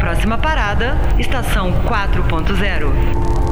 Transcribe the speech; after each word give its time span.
Próxima 0.00 0.38
parada, 0.38 0.96
estação 1.18 1.72
4.0. 1.84 3.43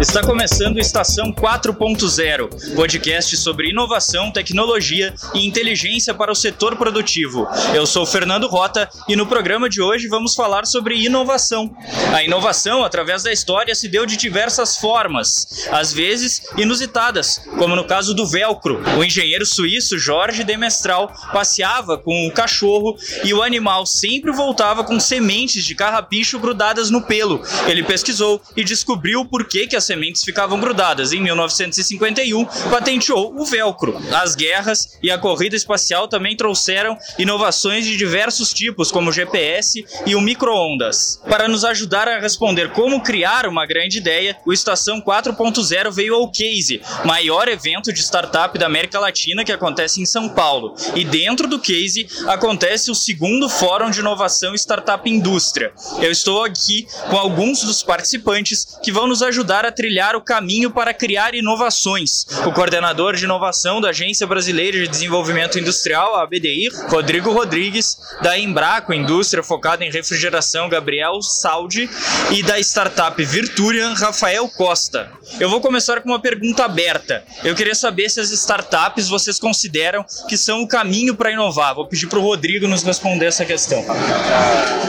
Está 0.00 0.22
começando 0.22 0.80
Estação 0.80 1.32
4.0, 1.32 2.74
podcast 2.74 3.36
sobre 3.36 3.70
inovação, 3.70 4.32
tecnologia 4.32 5.14
e 5.32 5.46
inteligência 5.46 6.12
para 6.12 6.32
o 6.32 6.34
setor 6.34 6.74
produtivo. 6.76 7.46
Eu 7.72 7.86
sou 7.86 8.04
Fernando 8.04 8.48
Rota 8.48 8.88
e 9.08 9.14
no 9.14 9.24
programa 9.24 9.68
de 9.68 9.80
hoje 9.80 10.08
vamos 10.08 10.34
falar 10.34 10.66
sobre 10.66 10.96
inovação. 10.96 11.74
A 12.12 12.24
inovação, 12.24 12.84
através 12.84 13.22
da 13.22 13.32
história, 13.32 13.74
se 13.74 13.88
deu 13.88 14.04
de 14.04 14.16
diversas 14.16 14.76
formas, 14.76 15.68
às 15.70 15.92
vezes 15.92 16.42
inusitadas, 16.56 17.40
como 17.56 17.76
no 17.76 17.84
caso 17.84 18.14
do 18.14 18.26
velcro. 18.26 18.82
O 18.98 19.04
engenheiro 19.04 19.46
suíço 19.46 19.96
Jorge 19.96 20.42
de 20.42 20.56
Mestral 20.56 21.12
passeava 21.32 21.96
com 21.96 22.26
o 22.26 22.32
cachorro 22.32 22.96
e 23.22 23.32
o 23.32 23.42
animal 23.42 23.86
sempre 23.86 24.32
voltava 24.32 24.82
com 24.82 24.98
sementes 24.98 25.64
de 25.64 25.74
carrapicho 25.74 26.38
grudadas 26.40 26.90
no 26.90 27.00
pelo. 27.00 27.40
Ele 27.68 27.84
pesquisou 27.84 28.42
e 28.56 28.64
descobriu 28.64 29.24
por 29.24 29.46
que, 29.46 29.68
que 29.68 29.76
as 29.76 29.83
sementes 29.84 30.22
ficavam 30.24 30.60
grudadas. 30.60 31.12
Em 31.12 31.20
1951, 31.20 32.44
patenteou 32.70 33.34
o 33.38 33.44
velcro. 33.44 34.00
As 34.12 34.34
guerras 34.34 34.98
e 35.02 35.10
a 35.10 35.18
corrida 35.18 35.56
espacial 35.56 36.08
também 36.08 36.36
trouxeram 36.36 36.96
inovações 37.18 37.84
de 37.84 37.96
diversos 37.96 38.52
tipos, 38.52 38.90
como 38.90 39.10
o 39.10 39.12
GPS 39.12 39.84
e 40.06 40.14
o 40.14 40.20
micro-ondas. 40.20 41.20
Para 41.28 41.48
nos 41.48 41.64
ajudar 41.64 42.08
a 42.08 42.18
responder 42.18 42.72
como 42.72 43.02
criar 43.02 43.46
uma 43.46 43.66
grande 43.66 43.98
ideia, 43.98 44.36
o 44.46 44.52
Estação 44.52 45.00
4.0 45.00 45.90
veio 45.90 46.14
ao 46.14 46.30
Case, 46.30 46.80
maior 47.04 47.48
evento 47.48 47.92
de 47.92 48.00
startup 48.00 48.58
da 48.58 48.66
América 48.66 48.98
Latina 48.98 49.44
que 49.44 49.52
acontece 49.52 50.00
em 50.00 50.06
São 50.06 50.28
Paulo. 50.28 50.74
E 50.94 51.04
dentro 51.04 51.46
do 51.46 51.58
Case 51.58 52.06
acontece 52.26 52.90
o 52.90 52.94
segundo 52.94 53.48
Fórum 53.48 53.90
de 53.90 54.00
Inovação 54.00 54.54
Startup 54.54 55.08
Indústria. 55.08 55.72
Eu 56.00 56.10
estou 56.10 56.44
aqui 56.44 56.86
com 57.10 57.16
alguns 57.16 57.62
dos 57.62 57.82
participantes 57.82 58.78
que 58.82 58.92
vão 58.92 59.06
nos 59.06 59.22
ajudar 59.22 59.64
a 59.64 59.72
trilhar 59.74 60.16
o 60.16 60.20
caminho 60.20 60.70
para 60.70 60.94
criar 60.94 61.34
inovações. 61.34 62.26
O 62.46 62.52
coordenador 62.52 63.14
de 63.14 63.24
inovação 63.24 63.80
da 63.80 63.88
Agência 63.90 64.26
Brasileira 64.26 64.78
de 64.78 64.88
Desenvolvimento 64.88 65.58
Industrial, 65.58 66.16
a 66.16 66.26
BDI, 66.26 66.68
Rodrigo 66.88 67.30
Rodrigues, 67.32 67.98
da 68.22 68.38
Embraco 68.38 68.92
Indústria 68.92 69.42
focada 69.42 69.84
em 69.84 69.90
refrigeração, 69.90 70.68
Gabriel 70.68 71.20
Saldi, 71.20 71.88
e 72.30 72.42
da 72.42 72.58
startup 72.60 73.22
Virturian, 73.24 73.94
Rafael 73.94 74.48
Costa. 74.48 75.10
Eu 75.40 75.48
vou 75.48 75.60
começar 75.60 76.00
com 76.00 76.10
uma 76.10 76.20
pergunta 76.20 76.64
aberta. 76.64 77.24
Eu 77.42 77.54
queria 77.54 77.74
saber 77.74 78.08
se 78.08 78.20
as 78.20 78.30
startups 78.30 79.08
vocês 79.08 79.38
consideram 79.38 80.04
que 80.28 80.36
são 80.36 80.62
o 80.62 80.68
caminho 80.68 81.14
para 81.14 81.30
inovar. 81.30 81.74
Vou 81.74 81.86
pedir 81.86 82.06
para 82.06 82.18
o 82.18 82.22
Rodrigo 82.22 82.68
nos 82.68 82.82
responder 82.82 83.26
essa 83.26 83.44
questão. 83.44 83.84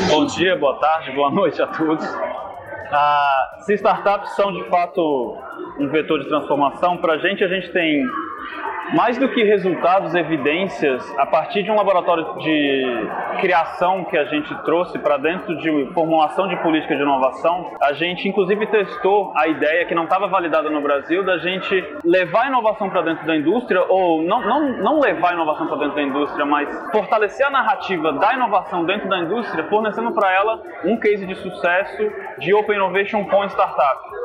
Bom 0.07 0.25
dia, 0.25 0.55
boa 0.55 0.79
tarde, 0.79 1.11
boa 1.11 1.31
noite 1.31 1.61
a 1.61 1.67
todos. 1.67 2.05
Ah, 2.97 3.57
se 3.59 3.73
startups 3.73 4.35
são 4.35 4.53
de 4.53 4.63
fato 4.69 5.35
um 5.79 5.89
vetor 5.89 6.19
de 6.19 6.27
transformação, 6.27 6.97
para 6.97 7.13
a 7.13 7.17
gente, 7.17 7.43
a 7.43 7.47
gente 7.47 7.71
tem 7.71 8.03
mais 8.93 9.17
do 9.17 9.27
que 9.29 9.43
resultados, 9.43 10.13
evidências, 10.13 11.03
a 11.17 11.25
partir 11.25 11.63
de 11.63 11.71
um 11.71 11.75
laboratório 11.75 12.37
de 12.37 13.09
criação 13.41 14.05
que 14.05 14.17
a 14.17 14.25
gente 14.25 14.53
trouxe 14.63 14.99
para 14.99 15.17
dentro 15.17 15.57
de 15.57 15.91
formulação 15.93 16.47
de 16.47 16.55
política 16.57 16.95
de 16.95 17.01
inovação, 17.01 17.71
a 17.81 17.93
gente 17.93 18.27
inclusive 18.27 18.65
testou 18.67 19.33
a 19.35 19.47
ideia 19.47 19.85
que 19.85 19.95
não 19.95 20.03
estava 20.03 20.27
validada 20.27 20.69
no 20.69 20.81
Brasil 20.81 21.23
da 21.23 21.37
gente 21.39 21.83
levar 22.03 22.43
a 22.43 22.47
inovação 22.47 22.89
para 22.89 23.01
dentro 23.01 23.25
da 23.25 23.35
indústria, 23.35 23.83
ou 23.89 24.21
não, 24.23 24.41
não, 24.41 24.77
não 24.77 24.99
levar 24.99 25.31
a 25.31 25.33
inovação 25.33 25.67
para 25.67 25.77
dentro 25.77 25.95
da 25.95 26.03
indústria, 26.03 26.45
mas 26.45 26.69
fortalecer 26.91 27.45
a 27.45 27.49
narrativa 27.49 28.13
da 28.13 28.33
inovação 28.33 28.85
dentro 28.85 29.09
da 29.09 29.19
indústria, 29.19 29.63
fornecendo 29.65 30.11
para 30.11 30.31
ela 30.31 30.61
um 30.83 30.97
case 30.97 31.25
de 31.25 31.35
sucesso 31.35 32.11
de 32.39 32.53
Open 32.53 32.75
Innovation 32.75 33.25
com 33.25 33.43
startup. 33.45 34.24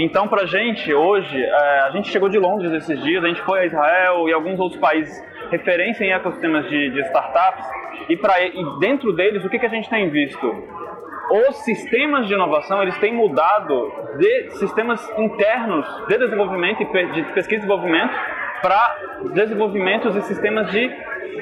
Então, 0.00 0.28
para 0.28 0.42
a 0.42 0.46
gente, 0.46 0.94
hoje, 0.94 1.42
é, 1.42 1.80
a 1.80 1.90
gente 1.90 2.08
chegou 2.08 2.28
de 2.28 2.38
Londres 2.38 2.72
esses 2.72 3.02
dias, 3.02 3.24
a 3.24 3.26
gente 3.26 3.42
foi 3.42 3.60
a 3.60 3.66
Israel 3.66 4.28
e 4.28 4.32
alguns 4.32 4.60
outros 4.60 4.80
países 4.80 5.12
referência 5.50 6.04
em 6.04 6.12
ecossistemas 6.12 6.68
de, 6.68 6.90
de 6.90 7.00
startups, 7.00 7.66
e, 8.08 8.16
pra, 8.16 8.40
e 8.40 8.78
dentro 8.78 9.12
deles, 9.12 9.44
o 9.44 9.48
que, 9.48 9.58
que 9.58 9.66
a 9.66 9.70
gente 9.70 9.90
tem 9.90 10.08
visto? 10.08 10.46
Os 11.48 11.56
sistemas 11.64 12.28
de 12.28 12.34
inovação, 12.34 12.80
eles 12.80 12.96
têm 12.98 13.12
mudado 13.12 13.92
de 14.18 14.50
sistemas 14.52 15.06
internos 15.18 15.86
de 16.06 16.16
desenvolvimento, 16.16 16.78
de 16.78 17.22
pesquisa 17.34 17.56
e 17.56 17.66
desenvolvimento, 17.66 18.14
para 18.62 18.96
desenvolvimentos 19.34 20.14
e 20.14 20.22
sistemas 20.22 20.70
de 20.70 20.90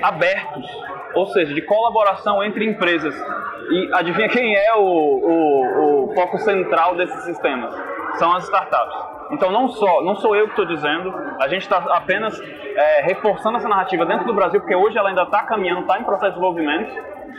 abertos, 0.03 0.67
ou 1.15 1.27
seja, 1.27 1.53
de 1.53 1.61
colaboração 1.61 2.43
entre 2.43 2.65
empresas. 2.65 3.15
E 3.71 3.91
adivinha 3.93 4.29
quem 4.29 4.57
é 4.57 4.75
o, 4.75 4.81
o, 4.81 6.11
o 6.11 6.15
foco 6.15 6.39
central 6.39 6.97
desses 6.97 7.25
sistemas? 7.25 7.75
São 8.19 8.33
as 8.33 8.45
startups. 8.45 9.17
Então 9.31 9.51
não 9.51 9.69
só, 9.69 10.03
não 10.03 10.17
sou 10.17 10.37
eu 10.37 10.45
que 10.45 10.53
estou 10.53 10.67
dizendo, 10.67 11.13
a 11.41 11.49
gente 11.49 11.63
está 11.63 11.79
apenas 11.79 12.39
é, 12.41 13.03
reforçando 13.03 13.57
essa 13.57 13.69
narrativa 13.69 14.05
dentro 14.07 14.27
do 14.27 14.35
Brasil, 14.35 14.61
porque 14.61 14.75
hoje 14.75 14.97
ela 14.97 15.09
ainda 15.09 15.23
está 15.23 15.43
caminhando, 15.43 15.81
está 15.81 15.99
em 15.99 16.05
processo 16.05 16.33
de 16.33 16.41
desenvolvimento, 16.41 16.95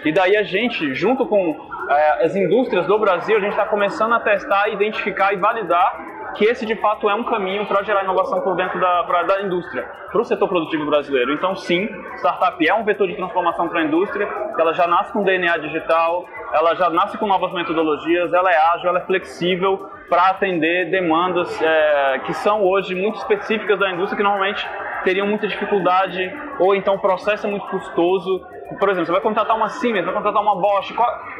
e 0.06 0.12
daí 0.12 0.36
a 0.36 0.44
gente, 0.44 0.94
junto 0.94 1.26
com 1.26 1.56
é, 1.90 2.26
as 2.26 2.36
indústrias 2.36 2.86
do 2.86 3.00
Brasil, 3.00 3.38
a 3.38 3.40
gente 3.40 3.52
está 3.52 3.66
começando 3.66 4.14
a 4.14 4.20
testar, 4.20 4.70
identificar 4.70 5.34
e 5.34 5.38
validar 5.38 6.17
que 6.36 6.46
esse 6.46 6.66
de 6.66 6.76
fato 6.76 7.10
é 7.10 7.16
um 7.16 7.24
caminho 7.24 7.66
para 7.66 7.84
gerar 7.84 8.04
inovação 8.04 8.42
por 8.42 8.56
dentro 8.56 8.80
da, 8.80 9.04
pra, 9.04 9.24
da 9.24 9.42
indústria, 9.42 9.84
para 10.12 10.22
o 10.22 10.24
setor 10.24 10.48
produtivo 10.48 10.86
brasileiro. 10.86 11.34
Então, 11.34 11.56
sim, 11.56 11.90
startup 12.18 12.68
é 12.68 12.74
um 12.74 12.84
vetor 12.84 13.08
de 13.08 13.16
transformação 13.16 13.68
para 13.68 13.80
a 13.80 13.84
indústria, 13.84 14.28
ela 14.58 14.74
já 14.74 14.88
nasce 14.88 15.12
com 15.14 15.24
DNA 15.24 15.58
digital, 15.58 16.26
ela 16.54 16.76
já 16.76 16.90
nasce 16.90 17.18
com 17.18 17.28
novas 17.28 17.52
metodologias, 17.54 18.34
ela 18.34 18.52
é 18.52 18.58
ágil, 18.74 18.90
ela 18.90 19.00
é 19.00 19.06
flexível 19.06 19.90
para 20.10 20.30
atender 20.30 20.90
demandas 20.90 21.62
é, 21.62 22.20
que 22.26 22.34
são 22.34 22.64
hoje 22.64 22.96
muito 22.96 23.18
específicas 23.18 23.78
da 23.80 23.92
indústria, 23.92 24.18
que 24.18 24.24
normalmente 24.24 24.68
teriam 25.07 25.25
muita 25.25 25.47
dificuldade, 25.47 26.19
ou 26.59 26.75
então 26.75 26.95
o 26.95 27.00
processo 27.00 27.47
é 27.47 27.50
muito 27.50 27.66
custoso. 27.68 28.45
Por 28.78 28.90
exemplo, 28.90 29.06
você 29.06 29.12
vai 29.13 29.22
contratar 29.22 29.56
uma 29.56 29.69
Siemens, 29.69 30.03
vai 30.03 30.13
contratar 30.13 30.41
uma 30.41 30.59
Bosch. 30.59 30.94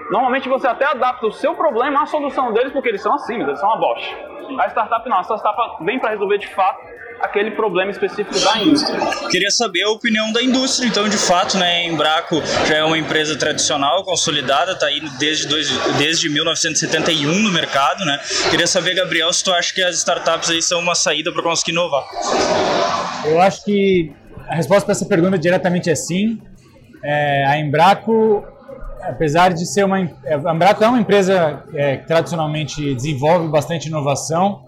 Normalmente 0.10 0.48
você 0.48 0.66
até 0.66 0.86
adapta 0.86 1.28
o 1.28 1.34
seu 1.34 1.54
problema 1.54 2.04
à 2.04 2.06
solução 2.06 2.54
deles, 2.54 2.72
porque 2.72 2.88
eles 2.88 3.02
são 3.02 3.14
a 3.14 3.18
Siemens, 3.18 3.50
eles 3.50 3.60
são 3.60 3.70
a 3.70 3.76
Bosch. 3.76 4.16
A 4.58 4.68
startup 4.70 5.10
não, 5.10 5.18
a 5.18 5.22
startup 5.22 5.84
vem 5.84 6.00
para 6.00 6.12
resolver 6.12 6.38
de 6.38 6.48
fato 6.48 6.80
aquele 7.20 7.52
problema 7.52 7.92
específico 7.92 8.40
da 8.40 8.58
indústria. 8.58 9.00
Queria 9.30 9.52
saber 9.52 9.84
a 9.84 9.90
opinião 9.90 10.32
da 10.32 10.42
indústria, 10.42 10.88
então, 10.88 11.08
de 11.08 11.18
fato, 11.18 11.58
né, 11.58 11.78
a 11.78 11.84
Embraco 11.86 12.42
já 12.66 12.78
é 12.78 12.84
uma 12.84 12.98
empresa 12.98 13.38
tradicional, 13.38 14.04
consolidada, 14.04 14.74
está 14.74 14.88
aí 14.88 15.02
desde, 15.20 15.48
dois, 15.48 15.70
desde 15.98 16.30
1971 16.30 17.40
no 17.40 17.52
mercado, 17.52 18.06
né? 18.06 18.20
Queria 18.50 18.68
saber, 18.68 18.96
Gabriel, 18.96 19.32
se 19.34 19.44
tu 19.44 19.52
acha 19.52 19.74
que 19.74 19.82
as 19.82 19.96
startups 19.98 20.50
aí 20.50 20.62
são 20.62 20.80
uma 20.80 20.96
saída 20.96 21.32
para 21.32 21.44
conseguir 21.44 21.72
inovar. 21.72 22.06
Eu 23.26 23.42
acho 23.42 23.64
que 23.64 24.12
a 24.48 24.56
resposta 24.56 24.86
para 24.86 24.94
essa 24.94 25.06
pergunta 25.06 25.38
diretamente 25.38 25.90
é 25.90 25.96
sim. 25.96 26.40
É, 27.04 27.46
a 27.46 27.60
Embraco 27.60 28.46
apesar 29.02 29.54
de 29.54 29.66
ser 29.66 29.86
uma 29.86 29.98
a 29.98 30.54
Embraco 30.54 30.84
é 30.84 30.88
uma 30.88 31.00
empresa 31.00 31.64
é, 31.74 31.98
que 31.98 32.08
tradicionalmente 32.08 32.94
desenvolve 32.94 33.48
bastante 33.48 33.88
inovação, 33.88 34.67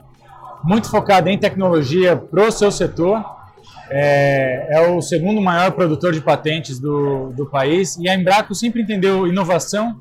muito 0.64 0.90
focada 0.90 1.30
em 1.30 1.38
tecnologia 1.38 2.16
para 2.16 2.48
o 2.48 2.52
seu 2.52 2.72
setor. 2.72 3.24
É, 3.92 4.68
é, 4.70 4.88
o 4.90 5.02
segundo 5.02 5.42
maior 5.42 5.72
produtor 5.72 6.14
de 6.14 6.22
patentes 6.22 6.80
do, 6.80 7.32
do 7.32 7.46
país 7.46 7.98
e 7.98 8.08
a 8.08 8.14
Embraco 8.14 8.54
sempre 8.54 8.84
entendeu 8.84 9.26
inovação 9.26 10.00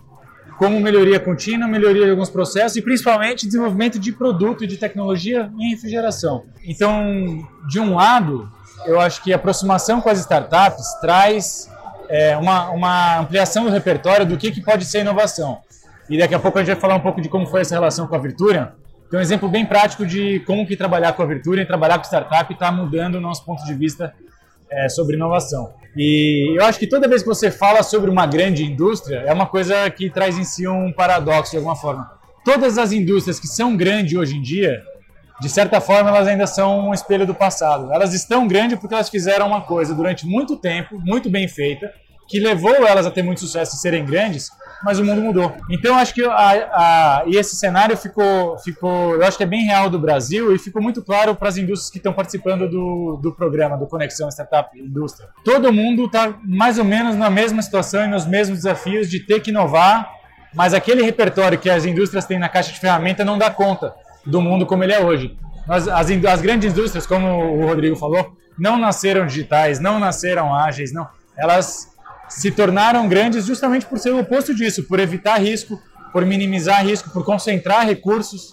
como 0.59 0.79
melhoria 0.81 1.21
contínua, 1.21 1.69
melhoria 1.69 2.05
de 2.05 2.11
alguns 2.11 2.29
processos 2.29 2.77
e 2.77 2.83
principalmente 2.83 3.47
desenvolvimento 3.47 3.99
de 3.99 4.13
produto 4.13 4.65
e 4.65 4.67
de 4.67 4.77
tecnologia 4.77 5.51
em 5.59 5.71
refrigeração. 5.71 6.45
Então, 6.65 7.47
de 7.69 7.78
um 7.78 7.95
lado, 7.95 8.51
eu 8.84 9.01
acho 9.01 9.22
que 9.22 9.33
a 9.33 9.37
aproximação 9.37 10.01
com 10.01 10.11
as 10.11 10.19
startups 10.19 11.01
traz 11.01 11.71
é, 12.09 12.37
uma, 12.37 12.71
uma 12.71 13.21
ampliação 13.21 13.65
do 13.65 13.71
repertório 13.71 14.27
do 14.27 14.37
que, 14.37 14.51
que 14.51 14.61
pode 14.61 14.84
ser 14.84 15.01
inovação. 15.01 15.59
E 16.11 16.19
daqui 16.19 16.34
a 16.34 16.39
pouco 16.39 16.59
a 16.59 16.63
gente 16.63 16.72
vai 16.72 16.81
falar 16.81 16.97
um 16.97 17.01
pouco 17.01 17.21
de 17.21 17.28
como 17.28 17.47
foi 17.47 17.61
essa 17.61 17.75
relação 17.75 18.07
com 18.07 18.16
a 18.16 18.19
Virturia. 18.19 18.72
Tem 19.10 19.19
um 19.19 19.22
exemplo 19.22 19.49
bem 19.49 19.65
prático 19.65 20.05
de 20.05 20.41
como 20.41 20.66
que 20.66 20.77
trabalhar 20.77 21.15
com 21.15 21.22
a 21.22 21.27
Virturia 21.27 21.63
e 21.63 21.66
trabalhar 21.66 21.99
com 21.99 22.05
startup 22.05 22.53
está 22.53 22.71
mudando 22.71 23.15
o 23.15 23.21
nosso 23.21 23.45
ponto 23.45 23.65
de 23.65 23.72
vista 23.72 24.15
é, 24.71 24.89
sobre 24.89 25.16
inovação. 25.16 25.72
E 25.97 26.55
eu 26.59 26.65
acho 26.65 26.78
que 26.78 26.87
toda 26.87 27.09
vez 27.09 27.22
que 27.22 27.28
você 27.28 27.51
fala 27.51 27.83
sobre 27.83 28.10
uma 28.10 28.27
grande 28.27 28.65
indústria, 28.65 29.25
é 29.27 29.33
uma 29.33 29.47
coisa 29.47 29.91
que 29.91 30.10
traz 30.10 30.39
em 30.39 30.45
si 30.45 30.69
um 30.69 30.93
paradoxo 30.93 31.53
de 31.53 31.57
alguma 31.57 31.75
forma. 31.75 32.10
Todas 32.45 32.77
as 32.77 32.93
indústrias 32.93 33.41
que 33.41 33.47
são 33.47 33.77
grandes 33.77 34.16
hoje 34.16 34.37
em 34.37 34.43
dia, 34.43 34.83
de 35.41 35.49
certa 35.49 35.81
forma, 35.81 36.11
elas 36.11 36.27
ainda 36.27 36.47
são 36.47 36.89
um 36.89 36.95
espelho 36.95 37.27
do 37.27 37.34
passado. 37.34 37.93
Elas 37.93 38.13
estão 38.13 38.47
grandes 38.47 38.78
porque 38.78 38.95
elas 38.95 39.09
fizeram 39.09 39.47
uma 39.47 39.63
coisa 39.63 39.95
durante 39.95 40.27
muito 40.27 40.57
tempo, 40.57 41.01
muito 41.01 41.31
bem 41.31 41.49
feita, 41.49 41.91
que 42.28 42.39
levou 42.39 42.75
elas 42.75 43.07
a 43.07 43.11
ter 43.11 43.22
muito 43.22 43.41
sucesso 43.41 43.75
e 43.75 43.78
serem 43.78 44.04
grandes, 44.04 44.51
mas 44.83 44.98
o 44.98 45.04
mundo 45.04 45.21
mudou. 45.21 45.57
Então 45.71 45.97
acho 45.97 46.15
que 46.15 46.25
a, 46.25 46.30
a, 46.30 47.22
e 47.27 47.36
esse 47.36 47.57
cenário 47.57 47.97
ficou, 47.97 48.59
ficou, 48.59 49.15
eu 49.15 49.25
acho 49.25 49.36
que 49.36 49.42
é 49.42 49.47
bem 49.47 49.65
real 49.65 49.91
do 49.91 49.98
Brasil 49.98 50.54
e 50.54 50.59
ficou 50.59 50.80
muito 50.80 51.03
claro 51.03 51.34
para 51.34 51.48
as 51.48 51.57
indústrias 51.57 51.91
que 51.91 51.98
estão 51.98 52.13
participando 52.13 52.69
do, 52.69 53.19
do 53.21 53.33
programa 53.33 53.77
do 53.77 53.86
Conexão 53.86 54.28
Startup 54.28 54.78
Indústria. 54.78 55.28
Todo 55.45 55.72
mundo 55.72 56.07
está 56.07 56.34
mais 56.45 56.78
ou 56.78 56.84
menos 56.84 57.16
na 57.16 57.30
mesma 57.30 57.63
situação 57.63 58.04
e 58.04 58.09
nos 58.09 58.27
mesmos 58.27 58.59
desafios 58.59 59.10
de 59.10 59.21
ter 59.21 59.41
que 59.41 59.51
inovar, 59.51 60.10
mas 60.54 60.72
aquele 60.75 61.03
repertório 61.03 61.59
que 61.59 61.69
as 61.69 61.84
indústrias 61.84 62.25
têm 62.25 62.39
na 62.39 62.48
caixa 62.48 62.72
de 62.72 62.80
ferramenta 62.80 63.25
não 63.25 63.39
dá 63.39 63.51
conta 63.51 63.95
do 64.25 64.41
mundo 64.41 64.66
como 64.66 64.84
ele 64.84 64.92
é 64.92 65.01
hoje. 65.01 65.36
Nós, 65.66 65.86
as, 65.86 66.10
as 66.10 66.41
grandes 66.41 66.72
indústrias, 66.72 67.07
como 67.07 67.27
o 67.27 67.66
Rodrigo 67.66 67.97
falou, 67.97 68.36
não 68.59 68.78
nasceram 68.78 69.27
digitais, 69.27 69.78
não 69.78 69.98
nasceram 69.98 70.54
ágeis, 70.54 70.92
não. 70.92 71.07
Elas 71.36 71.95
se 72.28 72.51
tornaram 72.51 73.09
grandes 73.09 73.47
justamente 73.47 73.86
por 73.86 73.98
ser 73.98 74.13
o 74.13 74.21
oposto 74.21 74.54
disso, 74.54 74.84
por 74.84 75.01
evitar 75.01 75.41
risco, 75.41 75.80
por 76.13 76.25
minimizar 76.25 76.84
risco, 76.84 77.10
por 77.10 77.25
concentrar 77.25 77.86
recursos 77.86 78.53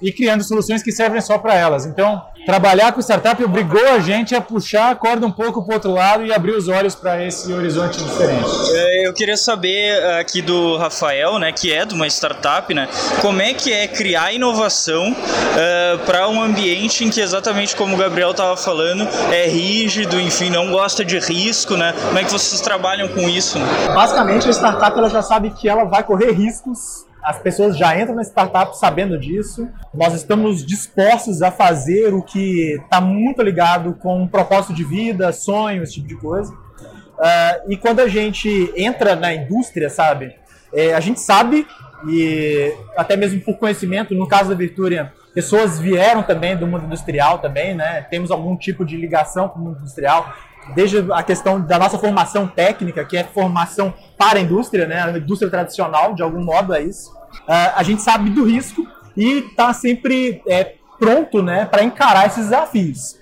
e 0.00 0.12
criando 0.12 0.42
soluções 0.44 0.82
que 0.82 0.92
servem 0.92 1.20
só 1.20 1.38
para 1.38 1.54
elas. 1.54 1.86
Então, 1.86 2.22
trabalhar 2.46 2.92
com 2.92 3.00
startup 3.00 3.42
obrigou 3.42 3.86
a 3.88 3.98
gente 3.98 4.34
a 4.34 4.40
puxar 4.40 4.90
a 4.90 4.94
corda 4.94 5.26
um 5.26 5.32
pouco 5.32 5.62
para 5.62 5.72
o 5.72 5.74
outro 5.74 5.92
lado 5.92 6.24
e 6.24 6.32
abrir 6.32 6.52
os 6.52 6.68
olhos 6.68 6.94
para 6.94 7.24
esse 7.24 7.52
horizonte 7.52 8.02
diferente. 8.02 8.50
É, 8.72 9.08
eu 9.08 9.12
queria 9.12 9.36
saber 9.36 10.02
aqui 10.18 10.40
do 10.40 10.76
Rafael, 10.76 11.38
né, 11.38 11.52
que 11.52 11.72
é 11.72 11.84
de 11.84 11.94
uma 11.94 12.06
startup, 12.06 12.72
né, 12.72 12.88
como 13.20 13.40
é 13.42 13.52
que 13.52 13.72
é 13.72 13.86
criar 13.86 14.32
inovação 14.32 15.10
uh, 15.12 15.98
para 16.06 16.28
um 16.28 16.42
ambiente 16.42 17.04
em 17.04 17.10
que 17.10 17.20
exatamente 17.20 17.74
como 17.76 17.94
o 17.94 17.98
Gabriel 17.98 18.30
estava 18.30 18.56
falando 18.56 19.06
é 19.32 19.46
rígido, 19.46 20.20
enfim, 20.20 20.50
não 20.50 20.70
gosta 20.70 21.04
de 21.04 21.18
risco, 21.18 21.76
né? 21.76 21.94
Como 22.06 22.18
é 22.18 22.24
que 22.24 22.30
vocês 22.30 22.60
trabalham 22.60 23.08
com 23.08 23.28
isso? 23.28 23.58
Né? 23.58 23.66
Basicamente, 23.94 24.48
a 24.48 24.52
startup 24.52 24.96
ela 24.96 25.08
já 25.08 25.22
sabe 25.22 25.50
que 25.50 25.68
ela 25.68 25.84
vai 25.84 26.02
correr 26.02 26.32
riscos 26.32 27.07
as 27.28 27.38
pessoas 27.38 27.76
já 27.76 27.94
entram 28.00 28.14
na 28.16 28.22
startup 28.22 28.74
sabendo 28.78 29.18
disso. 29.18 29.68
Nós 29.92 30.14
estamos 30.14 30.64
dispostos 30.64 31.42
a 31.42 31.50
fazer 31.50 32.14
o 32.14 32.22
que 32.22 32.80
está 32.82 33.02
muito 33.02 33.42
ligado 33.42 33.92
com 34.00 34.22
um 34.22 34.26
propósito 34.26 34.72
de 34.72 34.82
vida, 34.82 35.30
sonho, 35.30 35.82
esse 35.82 35.96
tipo 35.96 36.08
de 36.08 36.16
coisa. 36.16 36.50
Uh, 36.50 37.70
e 37.70 37.76
quando 37.76 38.00
a 38.00 38.08
gente 38.08 38.72
entra 38.74 39.14
na 39.14 39.34
indústria, 39.34 39.90
sabe, 39.90 40.34
é, 40.72 40.94
a 40.94 41.00
gente 41.00 41.20
sabe, 41.20 41.66
e 42.08 42.72
até 42.96 43.14
mesmo 43.14 43.42
por 43.42 43.58
conhecimento, 43.58 44.14
no 44.14 44.26
caso 44.26 44.48
da 44.48 44.54
Virturia, 44.54 45.12
pessoas 45.34 45.78
vieram 45.78 46.22
também 46.22 46.56
do 46.56 46.66
mundo 46.66 46.86
industrial 46.86 47.40
também, 47.40 47.74
né? 47.74 48.06
Temos 48.08 48.30
algum 48.30 48.56
tipo 48.56 48.86
de 48.86 48.96
ligação 48.96 49.50
com 49.50 49.58
o 49.58 49.62
mundo 49.64 49.80
industrial, 49.80 50.32
desde 50.74 51.12
a 51.12 51.22
questão 51.22 51.60
da 51.60 51.78
nossa 51.78 51.98
formação 51.98 52.48
técnica, 52.48 53.04
que 53.04 53.18
é 53.18 53.24
formação 53.24 53.92
para 54.16 54.38
a 54.38 54.42
indústria, 54.42 54.86
né? 54.86 55.02
A 55.02 55.10
indústria 55.10 55.50
tradicional, 55.50 56.14
de 56.14 56.22
algum 56.22 56.42
modo 56.42 56.74
é 56.74 56.80
isso. 56.80 57.17
Uh, 57.46 57.72
a 57.76 57.82
gente 57.82 58.02
sabe 58.02 58.30
do 58.30 58.44
risco 58.44 58.86
e 59.16 59.38
está 59.50 59.72
sempre 59.72 60.42
é, 60.46 60.74
pronto, 60.98 61.42
né, 61.42 61.64
para 61.64 61.82
encarar 61.82 62.26
esses 62.26 62.44
desafios, 62.44 63.16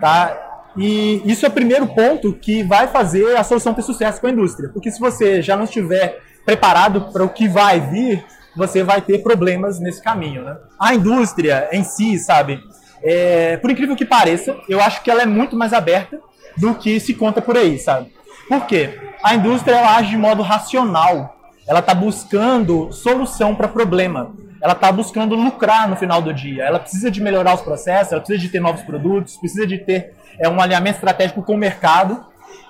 tá? 0.00 0.50
E 0.76 1.22
isso 1.26 1.44
é 1.44 1.48
o 1.48 1.52
primeiro 1.52 1.86
ponto 1.86 2.32
que 2.32 2.62
vai 2.62 2.88
fazer 2.88 3.36
a 3.36 3.44
solução 3.44 3.74
ter 3.74 3.82
sucesso 3.82 4.20
com 4.20 4.26
a 4.26 4.30
indústria, 4.30 4.70
porque 4.70 4.90
se 4.90 4.98
você 4.98 5.42
já 5.42 5.56
não 5.56 5.64
estiver 5.64 6.20
preparado 6.44 7.12
para 7.12 7.22
o 7.22 7.28
que 7.28 7.46
vai 7.48 7.80
vir, 7.80 8.24
você 8.56 8.82
vai 8.82 9.00
ter 9.00 9.22
problemas 9.22 9.78
nesse 9.78 10.02
caminho, 10.02 10.44
né? 10.44 10.56
A 10.78 10.94
indústria 10.94 11.68
em 11.72 11.84
si, 11.84 12.18
sabe, 12.18 12.60
é, 13.02 13.56
por 13.56 13.70
incrível 13.70 13.96
que 13.96 14.04
pareça, 14.04 14.56
eu 14.68 14.80
acho 14.80 15.02
que 15.02 15.10
ela 15.10 15.22
é 15.22 15.26
muito 15.26 15.56
mais 15.56 15.72
aberta 15.72 16.20
do 16.56 16.74
que 16.74 17.00
se 17.00 17.14
conta 17.14 17.42
por 17.42 17.56
aí, 17.56 17.78
sabe? 17.78 18.12
Por 18.48 18.66
quê? 18.66 18.98
A 19.22 19.34
indústria 19.34 19.76
ela 19.76 19.96
age 19.96 20.10
de 20.10 20.16
modo 20.16 20.42
racional. 20.42 21.36
Ela 21.66 21.80
está 21.80 21.94
buscando 21.94 22.92
solução 22.92 23.54
para 23.54 23.68
problema. 23.68 24.34
Ela 24.60 24.72
está 24.74 24.92
buscando 24.92 25.34
lucrar 25.34 25.88
no 25.88 25.96
final 25.96 26.22
do 26.22 26.32
dia. 26.32 26.64
Ela 26.64 26.78
precisa 26.78 27.10
de 27.10 27.20
melhorar 27.20 27.54
os 27.54 27.62
processos, 27.62 28.12
ela 28.12 28.20
precisa 28.20 28.38
de 28.38 28.48
ter 28.48 28.60
novos 28.60 28.82
produtos, 28.82 29.36
precisa 29.36 29.66
de 29.66 29.78
ter 29.78 30.14
é, 30.38 30.48
um 30.48 30.60
alinhamento 30.60 30.96
estratégico 30.96 31.42
com 31.42 31.54
o 31.54 31.58
mercado 31.58 32.24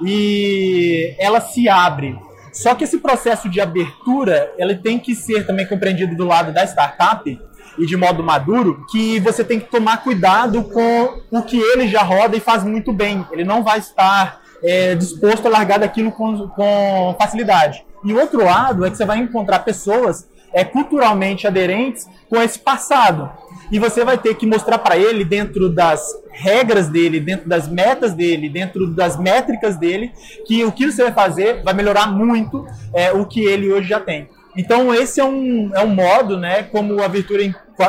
e 0.04 1.14
ela 1.18 1.40
se 1.40 1.68
abre. 1.68 2.18
Só 2.52 2.74
que 2.74 2.84
esse 2.84 2.98
processo 2.98 3.48
de 3.48 3.60
abertura, 3.60 4.52
ele 4.58 4.76
tem 4.76 4.98
que 4.98 5.14
ser 5.14 5.46
também 5.46 5.66
compreendido 5.66 6.14
do 6.14 6.26
lado 6.26 6.52
da 6.52 6.64
startup 6.64 7.40
e 7.78 7.86
de 7.86 7.96
modo 7.96 8.22
maduro, 8.22 8.84
que 8.90 9.18
você 9.20 9.42
tem 9.42 9.58
que 9.58 9.70
tomar 9.70 10.02
cuidado 10.02 10.62
com 10.64 11.20
o 11.30 11.42
que 11.42 11.58
ele 11.58 11.88
já 11.88 12.02
roda 12.02 12.36
e 12.36 12.40
faz 12.40 12.62
muito 12.64 12.92
bem. 12.92 13.26
Ele 13.32 13.44
não 13.44 13.62
vai 13.62 13.78
estar 13.78 14.40
é, 14.62 14.94
disposto 14.94 15.46
a 15.46 15.50
largar 15.50 15.78
daquilo 15.78 16.12
com, 16.12 16.48
com 16.48 17.16
facilidade. 17.18 17.84
E 18.04 18.12
o 18.12 18.18
outro 18.18 18.44
lado 18.44 18.84
é 18.84 18.90
que 18.90 18.96
você 18.96 19.04
vai 19.04 19.18
encontrar 19.18 19.60
pessoas 19.60 20.28
é, 20.52 20.64
culturalmente 20.64 21.46
aderentes 21.46 22.06
com 22.28 22.40
esse 22.40 22.58
passado. 22.58 23.30
E 23.70 23.78
você 23.78 24.04
vai 24.04 24.18
ter 24.18 24.34
que 24.34 24.46
mostrar 24.46 24.78
para 24.78 24.98
ele, 24.98 25.24
dentro 25.24 25.68
das 25.70 26.02
regras 26.30 26.88
dele, 26.88 27.20
dentro 27.20 27.48
das 27.48 27.68
metas 27.68 28.12
dele, 28.12 28.48
dentro 28.48 28.86
das 28.88 29.18
métricas 29.18 29.76
dele, 29.76 30.12
que 30.46 30.64
o 30.64 30.72
que 30.72 30.90
você 30.90 31.04
vai 31.04 31.12
fazer 31.12 31.62
vai 31.62 31.72
melhorar 31.72 32.06
muito 32.06 32.66
é, 32.92 33.12
o 33.12 33.24
que 33.24 33.40
ele 33.40 33.72
hoje 33.72 33.88
já 33.88 34.00
tem. 34.00 34.28
Então 34.56 34.92
esse 34.92 35.20
é 35.20 35.24
um, 35.24 35.70
é 35.74 35.80
um 35.80 35.94
modo, 35.94 36.36
né, 36.36 36.62
como 36.64 37.02
a 37.02 37.08
Virtura 37.08 37.42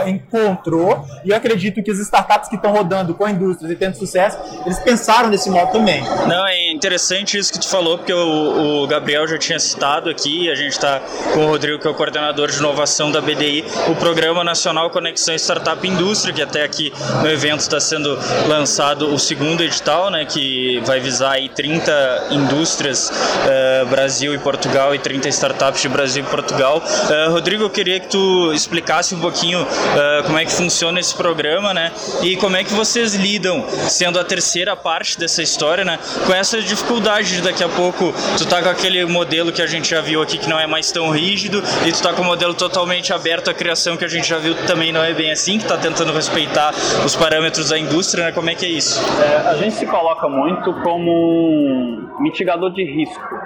encontrou, 0.08 1.06
e 1.24 1.30
eu 1.30 1.36
acredito 1.36 1.82
que 1.82 1.92
as 1.92 2.00
startups 2.00 2.50
que 2.50 2.56
estão 2.56 2.72
rodando 2.72 3.14
com 3.14 3.26
a 3.26 3.32
indústria 3.32 3.72
e 3.72 3.76
tendo 3.76 3.96
sucesso, 3.96 4.38
eles 4.66 4.80
pensaram 4.80 5.30
nesse 5.30 5.50
modo 5.50 5.72
também. 5.72 6.02
Não, 6.28 6.46
é 6.48 6.72
interessante 6.72 7.38
isso 7.38 7.52
que 7.52 7.60
tu 7.60 7.68
falou, 7.68 7.98
porque 7.98 8.14
o, 8.14 8.84
o 8.84 8.88
Gabriel 8.88 9.28
já 9.28 9.38
tinha 9.38 9.60
citado 9.60 10.10
aqui, 10.10 10.50
a 10.50 10.56
gente 10.56 10.72
está 10.72 11.02
com 11.34 11.46
o 11.46 11.48
Rodrigo, 11.48 11.80
que 11.80 11.88
é 11.88 11.92
o 11.92 11.94
coordenador 11.94 12.50
de 12.50 12.58
inovação 12.58 13.12
da 13.12 13.22
BDI, 13.22 13.66
o 13.90 13.96
Programa 13.96 14.44
Nacional 14.44 14.90
Conexão 14.90 15.36
Startup 15.36 15.86
Indústria, 15.88 16.34
que 16.34 16.42
até 16.42 16.64
aqui 16.64 16.94
no 17.22 17.30
evento 17.30 17.62
está 17.62 17.80
sendo 17.80 18.18
lançado 18.48 19.14
o 19.14 19.20
segundo 19.20 19.64
edital, 19.64 20.10
né, 20.10 20.26
que 20.26 20.82
vai 20.86 21.00
visar 21.00 21.34
aí 21.34 21.50
30 21.50 22.28
indústrias, 22.32 23.10
uh, 23.10 23.86
Brasil 23.88 24.34
e 24.34 24.38
Portugal, 24.38 24.94
e 24.94 25.00
30 25.00 25.30
startups 25.30 25.82
de 25.82 25.90
Brasil 25.90 26.24
e 26.24 26.28
Portugal. 26.28 26.78
Uh, 26.78 27.32
Rodrigo, 27.32 27.64
eu 27.64 27.70
queria 27.70 28.00
que 28.00 28.08
tu 28.08 28.52
explicasse 28.54 29.16
um 29.16 29.20
pouquinho 29.20 29.66
uh, 29.74 30.24
como 30.24 30.38
é 30.38 30.46
que 30.46 30.52
funciona 30.52 31.00
esse 31.00 31.16
programa, 31.16 31.74
né? 31.74 31.92
E 32.22 32.36
como 32.38 32.56
é 32.56 32.64
que 32.64 32.74
vocês 32.74 33.16
lidam, 33.16 33.66
sendo 33.90 34.20
a 34.20 34.24
terceira 34.24 34.76
parte 34.76 35.18
dessa 35.18 35.42
história, 35.42 35.84
né? 35.84 36.00
Com 36.26 36.34
essa 36.34 36.62
dificuldade 36.62 37.36
de 37.36 37.42
daqui 37.42 37.64
a 37.64 37.70
pouco 37.70 38.14
tu 38.38 38.46
tá 38.46 38.62
com 38.62 38.70
aquele 38.70 39.06
modelo 39.06 39.52
que 39.52 39.62
a 39.62 39.68
gente 39.68 39.90
já 39.90 40.02
viu 40.02 40.22
aqui 40.22 40.38
que 40.38 40.50
não 40.50 40.60
é 40.60 40.68
mais 40.68 40.92
tão 40.92 41.10
rígido 41.10 41.64
e 41.86 41.92
tu 41.92 42.02
tá 42.02 42.14
com 42.14 42.22
o 42.22 42.26
um 42.26 42.28
modelo 42.28 42.54
totalmente 42.54 43.14
aberto 43.14 43.50
à 43.50 43.54
criação 43.54 43.98
que 43.98 44.06
a 44.06 44.08
gente 44.08 44.28
já 44.28 44.38
viu 44.38 44.56
também 44.66 44.92
não 44.92 45.04
é 45.04 45.14
bem 45.14 45.32
assim, 45.32 45.58
que 45.58 45.66
tá 45.66 45.78
tentando 45.78 46.14
respeitar 46.14 46.74
os 47.06 47.16
parâmetros 47.16 47.70
da 47.70 47.78
indústria, 47.78 48.26
né? 48.26 48.32
Como 48.32 48.50
é 48.50 48.56
que 48.56 48.66
é 48.66 48.70
isso? 48.70 49.02
É, 49.22 49.50
a 49.50 49.56
gente 49.56 49.76
se 49.76 49.86
coloca 49.86 50.28
muito 50.28 50.74
como 50.82 52.12
mitigador 52.20 52.72
de 52.72 52.84
risco 52.84 53.43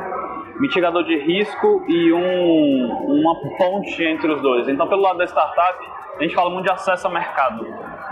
mitigador 0.59 1.03
de 1.03 1.17
risco 1.17 1.83
e 1.87 2.13
um, 2.13 3.21
uma 3.21 3.35
ponte 3.57 4.03
entre 4.03 4.31
os 4.31 4.41
dois. 4.41 4.67
Então, 4.67 4.87
pelo 4.87 5.01
lado 5.01 5.17
da 5.17 5.25
startup, 5.25 5.77
a 6.17 6.23
gente 6.23 6.33
fala 6.33 6.49
muito 6.49 6.65
de 6.65 6.71
acesso 6.71 7.07
ao 7.07 7.13
mercado. 7.13 7.65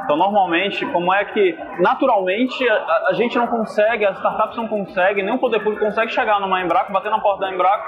Então, 0.04 0.16
normalmente, 0.16 0.86
como 0.88 1.12
é 1.14 1.26
que, 1.26 1.58
naturalmente, 1.80 2.68
a, 2.70 3.08
a, 3.10 3.14
gente 3.14 3.36
não 3.38 3.48
consegue, 3.48 4.06
as 4.06 4.16
startups 4.18 4.56
não 4.56 4.68
conseguem, 4.68 5.24
nem 5.24 5.34
o 5.34 5.40
poder 5.40 5.60
público 5.60 5.84
consegue 5.84 6.12
chegar 6.12 6.40
numa 6.40 6.62
Embraco, 6.62 6.94
bater 6.94 7.10
na 7.10 7.20
porta 7.20 7.42
da 7.42 7.52
Embraco, 7.52 7.84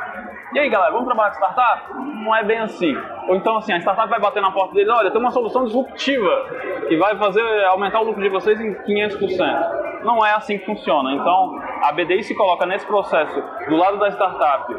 e 0.53 0.59
aí, 0.59 0.69
galera, 0.69 0.91
vamos 0.91 1.05
trabalhar 1.05 1.31
com 1.31 1.35
startup? 1.35 1.93
Não 1.93 2.35
é 2.35 2.43
bem 2.43 2.59
assim. 2.59 2.95
Ou 3.27 3.35
então, 3.35 3.57
assim, 3.57 3.73
a 3.73 3.79
startup 3.79 4.09
vai 4.09 4.19
bater 4.19 4.41
na 4.41 4.49
porta 4.49 4.73
deles, 4.73 4.89
olha, 4.89 5.11
tem 5.11 5.19
uma 5.19 5.29
solução 5.29 5.65
disruptiva 5.65 6.45
que 6.87 6.97
vai 6.97 7.15
fazer 7.17 7.43
aumentar 7.65 7.99
o 7.99 8.05
lucro 8.05 8.23
de 8.23 8.29
vocês 8.29 8.59
em 8.59 8.73
500%. 8.73 10.03
Não 10.03 10.25
é 10.25 10.33
assim 10.33 10.57
que 10.57 10.65
funciona. 10.65 11.13
Então, 11.13 11.61
a 11.84 11.91
BDI 11.91 12.24
se 12.24 12.36
coloca 12.36 12.65
nesse 12.65 12.86
processo 12.86 13.41
do 13.67 13.75
lado 13.75 13.98
da 13.98 14.10
startup 14.10 14.74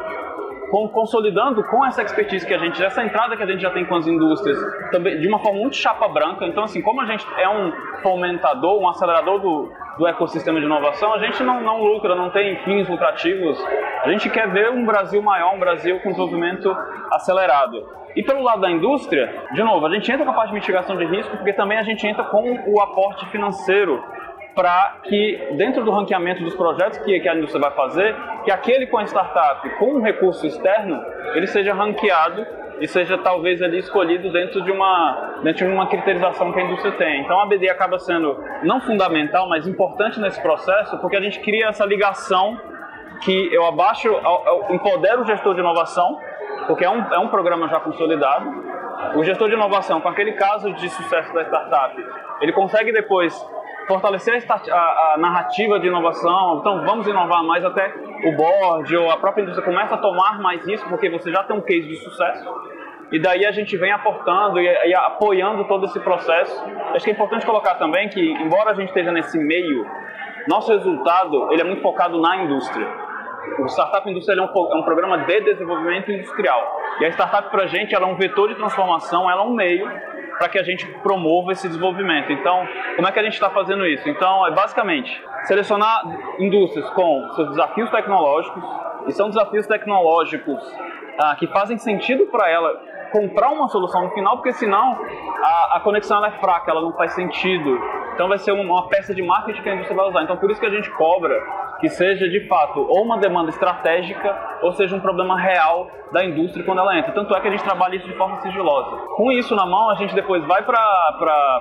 consolidando 0.69 1.63
com 1.63 1.85
essa 1.85 2.03
expertise 2.03 2.45
que 2.45 2.53
a 2.53 2.57
gente, 2.57 2.83
essa 2.83 3.03
entrada 3.03 3.35
que 3.35 3.43
a 3.43 3.45
gente 3.45 3.61
já 3.61 3.71
tem 3.71 3.85
com 3.85 3.95
as 3.95 4.05
indústrias, 4.05 4.57
também 4.91 5.19
de 5.19 5.27
uma 5.27 5.39
forma 5.39 5.59
muito 5.59 5.75
chapa 5.75 6.07
branca. 6.07 6.45
Então, 6.45 6.63
assim, 6.63 6.81
como 6.81 7.01
a 7.01 7.05
gente 7.05 7.25
é 7.37 7.49
um 7.49 7.71
fomentador, 8.03 8.79
um 8.79 8.87
acelerador 8.87 9.39
do, 9.39 9.71
do 9.97 10.07
ecossistema 10.07 10.59
de 10.59 10.65
inovação, 10.65 11.13
a 11.13 11.19
gente 11.19 11.41
não, 11.43 11.61
não 11.61 11.83
lucra, 11.83 12.15
não 12.15 12.29
tem 12.29 12.57
fins 12.63 12.87
lucrativos. 12.87 13.59
A 14.03 14.11
gente 14.11 14.29
quer 14.29 14.49
ver 14.51 14.69
um 14.69 14.85
Brasil 14.85 15.21
maior, 15.21 15.55
um 15.55 15.59
Brasil 15.59 15.99
com 16.01 16.09
desenvolvimento 16.09 16.75
acelerado. 17.11 17.99
E 18.15 18.23
pelo 18.23 18.41
lado 18.41 18.61
da 18.61 18.71
indústria, 18.71 19.47
de 19.53 19.63
novo, 19.63 19.85
a 19.85 19.89
gente 19.89 20.11
entra 20.11 20.25
com 20.25 20.31
a 20.31 20.35
parte 20.35 20.49
de 20.49 20.55
mitigação 20.55 20.97
de 20.97 21.05
risco, 21.05 21.35
porque 21.37 21.53
também 21.53 21.77
a 21.77 21.83
gente 21.83 22.05
entra 22.05 22.23
com 22.25 22.43
o 22.67 22.81
aporte 22.81 23.25
financeiro 23.27 24.03
para 24.55 24.99
que, 25.03 25.49
dentro 25.53 25.83
do 25.83 25.91
ranqueamento 25.91 26.43
dos 26.43 26.55
projetos 26.55 26.99
que, 26.99 27.19
que 27.19 27.29
a 27.29 27.35
indústria 27.35 27.61
vai 27.61 27.71
fazer, 27.71 28.15
que 28.43 28.51
aquele 28.51 28.87
com 28.87 28.97
a 28.97 29.03
startup, 29.03 29.69
com 29.77 29.95
um 29.95 30.01
recurso 30.01 30.45
externo, 30.45 31.03
ele 31.33 31.47
seja 31.47 31.73
ranqueado 31.73 32.45
e 32.79 32.87
seja 32.87 33.17
talvez 33.17 33.61
ali 33.61 33.79
escolhido 33.79 34.31
dentro 34.31 34.61
de 34.61 34.71
uma 34.71 35.39
dentro 35.43 35.65
de 35.65 35.71
uma 35.71 35.87
criterização 35.87 36.51
que 36.51 36.59
a 36.59 36.63
indústria 36.63 36.93
tem. 36.93 37.21
Então 37.21 37.39
a 37.39 37.45
BD 37.45 37.69
acaba 37.69 37.99
sendo 37.99 38.41
não 38.63 38.81
fundamental, 38.81 39.47
mas 39.49 39.67
importante 39.67 40.19
nesse 40.19 40.41
processo, 40.41 40.97
porque 40.99 41.17
a 41.17 41.21
gente 41.21 41.39
cria 41.41 41.67
essa 41.67 41.85
ligação 41.85 42.59
que 43.21 43.53
eu 43.53 43.65
abaixo, 43.65 44.07
eu 44.07 44.75
empodero 44.75 45.21
o 45.21 45.25
gestor 45.25 45.53
de 45.53 45.59
inovação 45.59 46.17
porque 46.69 46.85
é 46.85 46.89
um, 46.89 47.13
é 47.13 47.17
um 47.17 47.29
programa 47.29 47.67
já 47.67 47.79
consolidado. 47.79 48.47
O 49.15 49.23
gestor 49.23 49.47
de 49.47 49.55
inovação, 49.55 49.99
com 50.01 50.07
aquele 50.07 50.33
caso 50.33 50.71
de 50.73 50.87
sucesso 50.87 51.33
da 51.33 51.41
startup, 51.41 51.95
ele 52.41 52.53
consegue 52.53 52.91
depois 52.91 53.33
fortalecer 53.89 54.45
a, 54.47 54.53
a, 54.53 55.13
a, 55.15 55.17
narrativa 55.17 55.79
de 55.79 55.87
inovação, 55.87 56.59
então 56.59 56.85
vamos 56.85 57.07
inovar 57.07 57.43
mais 57.43 57.65
até 57.65 57.91
o 58.23 58.35
board 58.37 58.95
ou 58.95 59.09
a 59.09 59.17
própria 59.17 59.41
indústria 59.41 59.65
começa 59.65 59.95
a 59.95 59.97
tomar 59.97 60.39
mais 60.39 60.65
isso 60.67 60.87
porque 60.87 61.09
você 61.09 61.31
já 61.31 61.43
tem 61.43 61.57
um 61.57 61.61
case 61.61 61.87
de 61.87 61.95
sucesso 61.95 62.47
e 63.11 63.19
daí 63.19 63.47
a 63.47 63.51
gente 63.51 63.75
vem 63.77 63.91
aportando 63.91 64.59
e, 64.59 64.65
e 64.65 64.93
apoiando 64.93 65.67
todo 65.67 65.85
esse 65.85 65.99
processo. 66.01 66.63
Acho 66.93 67.03
que 67.03 67.09
é 67.09 67.13
importante 67.13 67.43
colocar 67.43 67.75
também 67.75 68.07
que, 68.09 68.21
embora 68.21 68.69
a 68.69 68.73
gente 68.75 68.89
esteja 68.89 69.11
nesse 69.11 69.39
meio, 69.39 69.83
nosso 70.47 70.71
resultado 70.71 71.51
ele 71.51 71.61
é 71.61 71.63
muito 71.63 71.81
focado 71.81 72.21
na 72.21 72.43
indústria. 72.43 72.87
O 73.57 73.65
Startup 73.65 74.07
Indústria 74.07 74.39
é 74.39 74.41
um, 74.43 74.45
é 74.45 74.75
um, 74.75 74.83
programa 74.83 75.17
de 75.25 75.41
desenvolvimento 75.41 76.11
industrial. 76.11 76.61
E 76.99 77.05
a 77.05 77.09
startup 77.09 77.49
para 77.49 77.63
a 77.63 77.67
gente 77.67 77.95
ela 77.95 78.07
é 78.07 78.11
um 78.11 78.15
vetor 78.15 78.49
de 78.49 78.55
transformação, 78.55 79.29
ela 79.29 79.41
é 79.41 79.45
um 79.45 79.53
meio 79.55 79.89
para 80.39 80.47
que 80.47 80.57
a 80.57 80.63
gente 80.63 80.87
promova 81.03 81.51
esse 81.51 81.67
desenvolvimento. 81.67 82.31
Então, 82.31 82.65
como 82.95 83.07
é 83.07 83.11
que 83.11 83.19
a 83.19 83.23
gente 83.23 83.33
está 83.33 83.49
fazendo 83.49 83.85
isso? 83.85 84.07
Então, 84.09 84.47
é 84.47 84.51
basicamente 84.51 85.21
selecionar 85.43 86.01
indústrias 86.39 86.89
com 86.91 87.29
seus 87.35 87.49
desafios 87.49 87.89
tecnológicos, 87.89 88.63
e 89.07 89.11
são 89.11 89.29
desafios 89.29 89.67
tecnológicos 89.67 90.63
ah, 91.19 91.35
que 91.35 91.45
fazem 91.47 91.77
sentido 91.77 92.25
para 92.27 92.49
ela 92.49 92.81
comprar 93.11 93.49
uma 93.49 93.67
solução 93.67 94.03
no 94.03 94.11
final, 94.11 94.37
porque 94.37 94.53
senão 94.53 94.99
a, 95.43 95.77
a 95.77 95.79
conexão 95.81 96.23
é 96.25 96.31
fraca, 96.39 96.71
ela 96.71 96.81
não 96.81 96.93
faz 96.93 97.13
sentido. 97.13 97.79
Então 98.13 98.27
vai 98.27 98.37
ser 98.37 98.51
uma, 98.51 98.87
peça 98.89 99.15
de 99.15 99.23
marketing 99.23 99.61
que 99.61 99.69
a 99.69 99.73
indústria 99.75 99.95
vai 99.95 100.09
usar. 100.09 100.23
Então 100.23 100.37
por 100.37 100.51
isso 100.51 100.59
que 100.59 100.65
a 100.65 100.69
gente 100.69 100.89
cobra 100.91 101.39
que 101.79 101.87
seja 101.87 102.27
de 102.27 102.45
fato 102.47 102.81
ou 102.81 103.03
uma 103.03 103.17
demanda 103.17 103.49
estratégica 103.49 104.59
ou 104.61 104.73
seja 104.73 104.95
um 104.95 104.99
problema 104.99 105.39
real 105.39 105.89
da 106.11 106.25
indústria 106.25 106.65
quando 106.65 106.79
ela 106.79 106.97
entra. 106.97 107.13
Tanto 107.13 107.33
é 107.33 107.39
que 107.39 107.47
a 107.47 107.51
gente 107.51 107.63
trabalha 107.63 107.95
isso 107.95 108.07
de 108.07 108.15
forma 108.15 108.41
sigilosa. 108.41 108.97
Com 109.15 109.31
isso 109.31 109.55
na 109.55 109.65
mão, 109.65 109.89
a 109.89 109.95
gente 109.95 110.13
depois 110.13 110.43
vai 110.45 110.63
para 110.63 110.79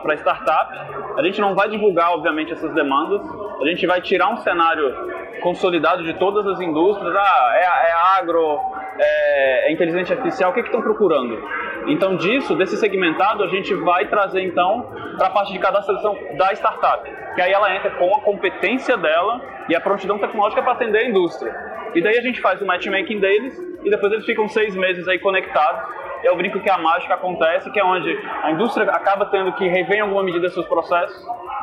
a 0.05 0.15
startup, 0.15 0.73
a 1.17 1.23
gente 1.23 1.41
não 1.41 1.55
vai 1.55 1.69
divulgar, 1.69 2.13
obviamente, 2.13 2.53
essas 2.53 2.75
demandas, 2.75 3.23
a 3.61 3.67
gente 3.67 3.87
vai 3.87 4.01
tirar 4.01 4.31
um 4.31 4.39
cenário 4.39 5.18
consolidado 5.41 6.03
de 6.05 6.15
todas 6.15 6.47
as 6.47 6.61
indústrias, 6.61 7.15
ah, 7.15 7.53
é, 7.55 7.91
é 7.91 7.93
agro, 8.19 8.61
é, 8.99 9.69
é 9.69 9.73
inteligência 9.73 10.17
artificial, 10.17 10.51
o 10.51 10.55
que 10.55 10.61
estão 10.61 10.83
procurando? 10.83 11.43
Então 11.87 12.17
disso, 12.17 12.55
desse 12.55 12.77
segmentado, 12.77 13.43
a 13.43 13.49
gente 13.49 13.75
vai 13.75 14.07
trazer 14.07 14.43
então 14.43 14.93
para 15.17 15.29
a 15.29 15.31
parte 15.31 15.53
de 15.53 15.59
cadastração 15.59 16.17
da 16.37 16.53
startup, 16.53 17.11
que 17.35 17.41
aí 17.41 17.53
ela 17.53 17.75
entra 17.75 17.91
com 17.93 18.15
a 18.15 18.21
competência 18.21 18.97
dela 18.97 19.41
e 19.69 19.75
a 19.75 19.81
prontidão 19.81 20.19
tecnológica 20.19 20.63
para 20.63 20.73
atender 20.73 20.99
a 20.99 21.09
indústria. 21.09 21.55
E 21.95 22.03
daí 22.03 22.19
a 22.19 22.23
gente 22.23 22.41
faz 22.41 22.61
o 22.61 22.67
matchmaking 22.67 23.19
deles 23.19 23.59
e 23.83 23.91
depois 23.91 24.13
eles 24.13 24.25
ficam 24.27 24.47
seis 24.49 24.75
meses 24.77 25.09
aí 25.09 25.19
conectados. 25.19 26.08
Eu 26.23 26.37
brinco 26.37 26.61
que 26.61 26.71
a 26.71 26.79
mágica 26.79 27.15
acontece, 27.15 27.71
que 27.71 27.79
é 27.79 27.85
onde 27.85 28.17
a 28.43 28.51
indústria 28.51 28.91
acaba 28.91 29.27
tendo 29.27 29.53
que 29.53 29.67
rever 29.69 29.99
em 29.99 30.01
alguma 30.01 30.23
medida 30.23 30.49
seus 30.49 30.67
processos. 30.67 31.17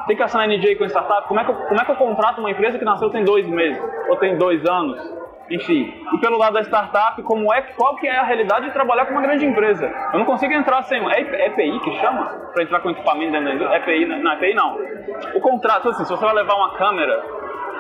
Tem 0.08 0.16
que 0.16 0.24
assinar 0.24 0.48
NDA 0.48 0.76
com 0.78 0.86
startup. 0.86 1.28
Como 1.28 1.40
é, 1.40 1.44
que 1.44 1.52
eu, 1.52 1.56
como 1.56 1.82
é 1.82 1.86
que 1.86 1.92
eu 1.92 1.96
contrato 1.96 2.40
uma 2.40 2.52
empresa 2.52 2.78
que 2.78 2.86
nasceu 2.86 3.10
tem 3.10 3.24
dois 3.24 3.48
meses 3.48 3.82
ou 4.10 4.18
tem 4.18 4.38
dois 4.38 4.66
anos? 4.66 5.26
enfim. 5.50 5.94
E 6.14 6.18
pelo 6.18 6.38
lado 6.38 6.54
da 6.54 6.62
startup, 6.62 7.22
como 7.24 7.54
é, 7.54 7.62
qual 7.62 7.96
que 7.96 8.08
é 8.08 8.18
a 8.18 8.24
realidade 8.24 8.66
de 8.66 8.72
trabalhar 8.72 9.06
com 9.06 9.12
uma 9.12 9.22
grande 9.22 9.46
empresa? 9.46 9.92
Eu 10.12 10.20
não 10.20 10.26
consigo 10.26 10.54
entrar 10.54 10.82
sem 10.84 11.00
é 11.12 11.48
EPI 11.48 11.80
que 11.82 11.92
chama 12.00 12.26
para 12.54 12.64
entrar 12.64 12.80
com 12.80 12.90
equipamento 12.90 13.32
dentro 13.32 13.48
da 13.48 13.54
indústria. 13.54 13.78
EPI, 13.78 14.06
não, 14.06 14.34
EPI 14.34 14.54
não. 14.54 14.80
O 15.36 15.42
contrato, 15.42 15.90
assim, 15.90 16.04
se 16.04 16.10
você 16.10 16.26
vai 16.26 16.34
levar 16.34 16.56
uma 16.56 16.74
câmera, 16.76 17.24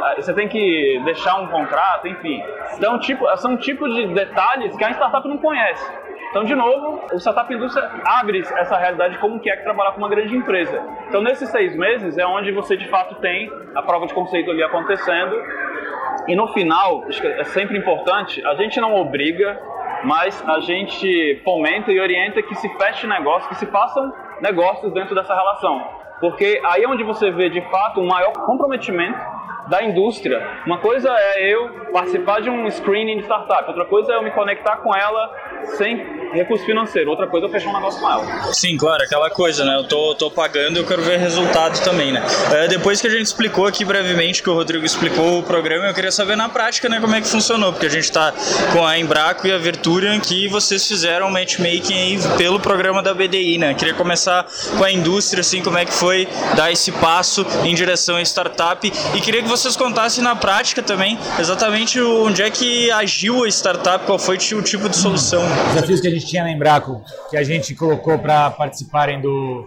ah, 0.01 0.13
você 0.15 0.33
tem 0.33 0.47
que 0.47 1.01
deixar 1.05 1.39
um 1.39 1.47
contrato, 1.47 2.07
enfim. 2.07 2.43
Então, 2.77 2.99
tipo, 2.99 3.25
são 3.37 3.57
tipos 3.57 3.93
de 3.95 4.13
detalhes 4.13 4.75
que 4.75 4.83
a 4.83 4.91
startup 4.91 5.27
não 5.27 5.37
conhece. 5.37 6.04
Então, 6.29 6.43
de 6.43 6.55
novo, 6.55 7.01
o 7.13 7.17
Startup 7.17 7.53
Indústria 7.53 7.89
abre 8.05 8.39
essa 8.39 8.77
realidade 8.77 9.13
de 9.13 9.19
como 9.19 9.39
que 9.39 9.49
é 9.49 9.55
trabalhar 9.57 9.93
com 9.93 9.99
uma 9.99 10.09
grande 10.09 10.35
empresa. 10.35 10.81
Então, 11.07 11.21
nesses 11.21 11.49
seis 11.49 11.75
meses 11.75 12.17
é 12.17 12.25
onde 12.25 12.51
você, 12.51 12.75
de 12.75 12.87
fato, 12.89 13.15
tem 13.15 13.51
a 13.73 13.81
prova 13.81 14.05
de 14.05 14.13
conceito 14.13 14.51
ali 14.51 14.61
acontecendo 14.61 15.35
e 16.27 16.35
no 16.35 16.47
final, 16.47 17.03
é 17.37 17.43
sempre 17.43 17.77
importante, 17.77 18.43
a 18.45 18.55
gente 18.55 18.81
não 18.81 18.95
obriga, 18.95 19.59
mas 20.03 20.43
a 20.47 20.59
gente 20.59 21.41
fomenta 21.43 21.91
e 21.91 21.99
orienta 21.99 22.41
que 22.41 22.55
se 22.55 22.67
feche 22.77 23.05
negócios, 23.05 23.47
que 23.47 23.55
se 23.55 23.67
façam 23.67 24.11
negócios 24.41 24.91
dentro 24.91 25.13
dessa 25.13 25.35
relação. 25.35 25.87
Porque 26.19 26.59
aí 26.65 26.83
é 26.83 26.87
onde 26.87 27.03
você 27.03 27.29
vê 27.29 27.49
de 27.49 27.61
fato 27.69 27.99
um 27.99 28.07
maior 28.07 28.31
comprometimento 28.31 29.19
da 29.69 29.83
indústria. 29.83 30.41
Uma 30.65 30.79
coisa 30.79 31.09
é 31.09 31.53
eu 31.53 31.69
participar 31.91 32.41
de 32.41 32.49
um 32.49 32.69
screening 32.69 33.17
de 33.17 33.23
startup, 33.23 33.67
outra 33.67 33.85
coisa 33.85 34.13
é 34.13 34.15
eu 34.15 34.23
me 34.23 34.31
conectar 34.31 34.77
com 34.77 34.95
ela 34.95 35.31
sem 35.77 35.97
recurso 36.33 36.65
financeiro, 36.65 37.09
outra 37.09 37.27
coisa 37.27 37.45
é 37.45 37.47
eu 37.47 37.51
fechar 37.51 37.69
um 37.69 37.73
negócio 37.73 37.99
com 37.99 38.09
ela. 38.09 38.25
Sim, 38.53 38.77
claro, 38.77 39.03
aquela 39.03 39.29
coisa, 39.29 39.65
né? 39.65 39.75
Eu 39.75 39.87
tô, 39.87 40.13
tô 40.15 40.29
pagando 40.29 40.77
e 40.77 40.81
eu 40.81 40.85
quero 40.85 41.01
ver 41.01 41.17
resultado 41.17 41.81
também, 41.83 42.11
né? 42.11 42.21
É, 42.53 42.67
depois 42.67 43.01
que 43.01 43.07
a 43.07 43.09
gente 43.09 43.25
explicou 43.25 43.65
aqui 43.65 43.83
brevemente, 43.83 44.43
que 44.43 44.49
o 44.49 44.53
Rodrigo 44.53 44.85
explicou 44.85 45.39
o 45.39 45.43
programa, 45.43 45.87
eu 45.87 45.93
queria 45.93 46.11
saber 46.11 46.35
na 46.35 46.49
prática, 46.49 46.89
né, 46.89 46.99
como 46.99 47.15
é 47.15 47.21
que 47.21 47.27
funcionou, 47.27 47.71
porque 47.71 47.85
a 47.85 47.89
gente 47.89 48.11
tá 48.11 48.33
com 48.73 48.85
a 48.85 48.97
Embraco 48.97 49.47
e 49.47 49.51
a 49.51 49.57
Verturian 49.57 50.19
que 50.19 50.47
vocês 50.47 50.87
fizeram 50.87 51.29
matchmaking 51.29 51.93
aí 51.93 52.19
pelo 52.37 52.59
programa 52.59 53.01
da 53.01 53.13
BDI, 53.13 53.57
né? 53.57 53.73
Queria 53.73 53.93
começar 53.93 54.45
com 54.77 54.83
a 54.83 54.91
indústria, 54.91 55.41
assim, 55.41 55.61
como 55.61 55.77
é 55.77 55.85
que 55.85 55.93
foi 55.93 56.27
dar 56.55 56.71
esse 56.71 56.91
passo 56.91 57.45
em 57.63 57.73
direção 57.73 58.17
à 58.17 58.21
startup 58.21 58.85
e 59.13 59.21
queria 59.21 59.41
que 59.41 59.47
vocês 59.55 59.77
contassem 59.77 60.21
na 60.21 60.35
prática 60.35 60.83
também 60.83 61.17
exatamente 61.39 62.01
onde 62.01 62.41
é 62.41 62.49
que 62.49 62.91
agiu 62.91 63.45
a 63.45 63.47
startup, 63.47 64.05
qual 64.05 64.19
foi 64.19 64.35
o 64.35 64.61
tipo 64.61 64.89
de 64.89 64.97
solução. 64.97 65.41
Desafios 65.73 66.01
que 66.01 66.07
a 66.07 66.11
gente 66.11 66.25
tinha 66.25 66.43
na 66.43 66.51
Embraco, 66.51 67.01
que 67.29 67.37
a 67.37 67.43
gente 67.43 67.73
colocou 67.73 68.19
para 68.19 68.51
participarem 68.51 69.21
do, 69.21 69.65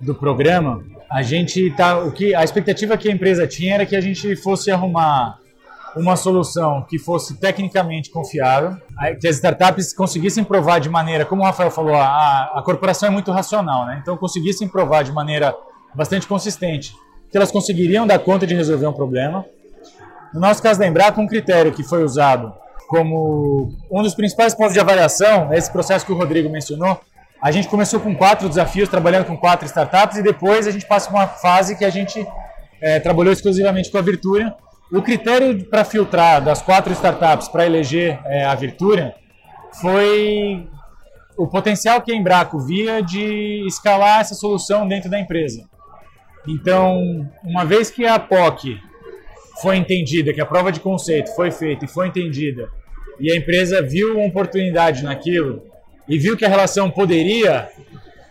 do 0.00 0.14
programa, 0.14 0.84
a 1.10 1.22
gente 1.22 1.72
tá, 1.72 1.98
o 1.98 2.12
que 2.12 2.36
a 2.36 2.44
expectativa 2.44 2.96
que 2.96 3.08
a 3.08 3.12
empresa 3.12 3.48
tinha 3.48 3.74
era 3.74 3.84
que 3.84 3.96
a 3.96 4.00
gente 4.00 4.36
fosse 4.36 4.70
arrumar 4.70 5.40
uma 5.96 6.14
solução 6.14 6.86
que 6.88 6.96
fosse 6.96 7.36
tecnicamente 7.36 8.10
confiável, 8.10 8.76
que 9.20 9.26
as 9.26 9.36
startups 9.36 9.92
conseguissem 9.92 10.44
provar 10.44 10.78
de 10.78 10.88
maneira, 10.88 11.24
como 11.24 11.42
o 11.42 11.44
Rafael 11.44 11.72
falou, 11.72 11.96
a, 11.96 12.52
a 12.54 12.62
corporação 12.64 13.08
é 13.08 13.10
muito 13.10 13.32
racional, 13.32 13.86
né? 13.86 13.98
Então 14.00 14.16
conseguissem 14.16 14.68
provar 14.68 15.02
de 15.02 15.10
maneira 15.10 15.52
bastante 15.96 16.28
consistente 16.28 16.94
que 17.30 17.36
elas 17.36 17.50
conseguiriam 17.50 18.06
dar 18.06 18.18
conta 18.18 18.46
de 18.46 18.54
resolver 18.54 18.86
um 18.86 18.92
problema. 18.92 19.44
No 20.32 20.40
nosso 20.40 20.62
caso 20.62 20.78
da 20.78 20.86
Embraco, 20.86 21.20
um 21.20 21.26
critério 21.26 21.72
que 21.72 21.82
foi 21.82 22.02
usado 22.04 22.52
como 22.88 23.72
um 23.90 24.02
dos 24.02 24.14
principais 24.14 24.54
pontos 24.54 24.72
de 24.72 24.80
avaliação, 24.80 25.52
esse 25.52 25.70
processo 25.70 26.06
que 26.06 26.12
o 26.12 26.16
Rodrigo 26.16 26.48
mencionou, 26.48 27.00
a 27.42 27.50
gente 27.50 27.68
começou 27.68 28.00
com 28.00 28.14
quatro 28.14 28.48
desafios, 28.48 28.88
trabalhando 28.88 29.26
com 29.26 29.36
quatro 29.36 29.66
startups, 29.66 30.18
e 30.18 30.22
depois 30.22 30.66
a 30.66 30.70
gente 30.70 30.86
passa 30.86 31.10
por 31.10 31.16
uma 31.16 31.26
fase 31.26 31.76
que 31.76 31.84
a 31.84 31.90
gente 31.90 32.26
é, 32.80 32.98
trabalhou 33.00 33.32
exclusivamente 33.32 33.90
com 33.90 33.98
a 33.98 34.02
Virturia. 34.02 34.54
O 34.92 35.02
critério 35.02 35.64
para 35.64 35.84
filtrar 35.84 36.42
das 36.42 36.62
quatro 36.62 36.92
startups 36.92 37.48
para 37.48 37.66
eleger 37.66 38.18
é, 38.24 38.44
a 38.44 38.54
Virturia 38.54 39.14
foi 39.80 40.68
o 41.36 41.46
potencial 41.46 42.00
que 42.00 42.12
a 42.12 42.14
Embraco 42.14 42.58
via 42.58 43.02
de 43.02 43.66
escalar 43.66 44.20
essa 44.20 44.34
solução 44.34 44.86
dentro 44.86 45.10
da 45.10 45.18
empresa. 45.18 45.68
Então, 46.46 47.28
uma 47.42 47.64
vez 47.64 47.90
que 47.90 48.06
a 48.06 48.18
POC 48.18 48.78
foi 49.60 49.76
entendida, 49.76 50.32
que 50.32 50.40
a 50.40 50.46
prova 50.46 50.70
de 50.70 50.80
conceito 50.80 51.34
foi 51.34 51.50
feita 51.50 51.84
e 51.84 51.88
foi 51.88 52.08
entendida, 52.08 52.68
e 53.18 53.32
a 53.32 53.36
empresa 53.36 53.82
viu 53.82 54.16
uma 54.18 54.26
oportunidade 54.26 55.02
naquilo 55.02 55.62
e 56.08 56.18
viu 56.18 56.36
que 56.36 56.44
a 56.44 56.48
relação 56.48 56.90
poderia 56.90 57.68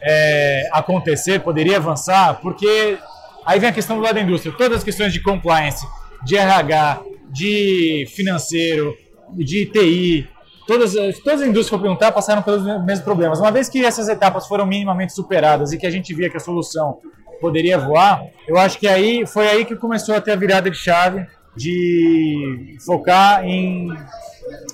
é, 0.01 0.69
acontecer, 0.71 1.39
poderia 1.39 1.77
avançar, 1.77 2.39
porque 2.41 2.97
aí 3.45 3.59
vem 3.59 3.69
a 3.69 3.73
questão 3.73 3.97
do 3.97 4.03
lado 4.03 4.15
da 4.15 4.21
indústria, 4.21 4.53
todas 4.55 4.77
as 4.77 4.83
questões 4.83 5.11
de 5.11 5.21
compliance, 5.21 5.85
de 6.23 6.37
RH, 6.37 7.01
de 7.31 8.05
financeiro, 8.15 8.95
de 9.33 9.65
TI, 9.65 10.29
todas, 10.67 10.93
todas 11.23 11.41
as 11.41 11.47
indústrias 11.47 11.69
que 11.69 11.75
eu 11.75 11.79
perguntar 11.79 12.11
passaram 12.11 12.41
pelos 12.41 12.63
mesmos 12.63 13.01
problemas. 13.01 13.39
Uma 13.39 13.51
vez 13.51 13.67
que 13.67 13.83
essas 13.83 14.07
etapas 14.07 14.47
foram 14.47 14.65
minimamente 14.65 15.13
superadas 15.13 15.73
e 15.73 15.77
que 15.77 15.85
a 15.85 15.91
gente 15.91 16.13
via 16.13 16.29
que 16.29 16.37
a 16.37 16.39
solução 16.39 16.99
poderia 17.39 17.77
voar, 17.77 18.23
eu 18.47 18.57
acho 18.57 18.77
que 18.77 18.87
aí 18.87 19.25
foi 19.25 19.47
aí 19.47 19.65
que 19.65 19.75
começou 19.75 20.15
a 20.15 20.21
ter 20.21 20.31
a 20.31 20.35
virada 20.35 20.69
de 20.69 20.77
chave 20.77 21.25
de 21.55 22.77
focar 22.85 23.45
em 23.45 23.89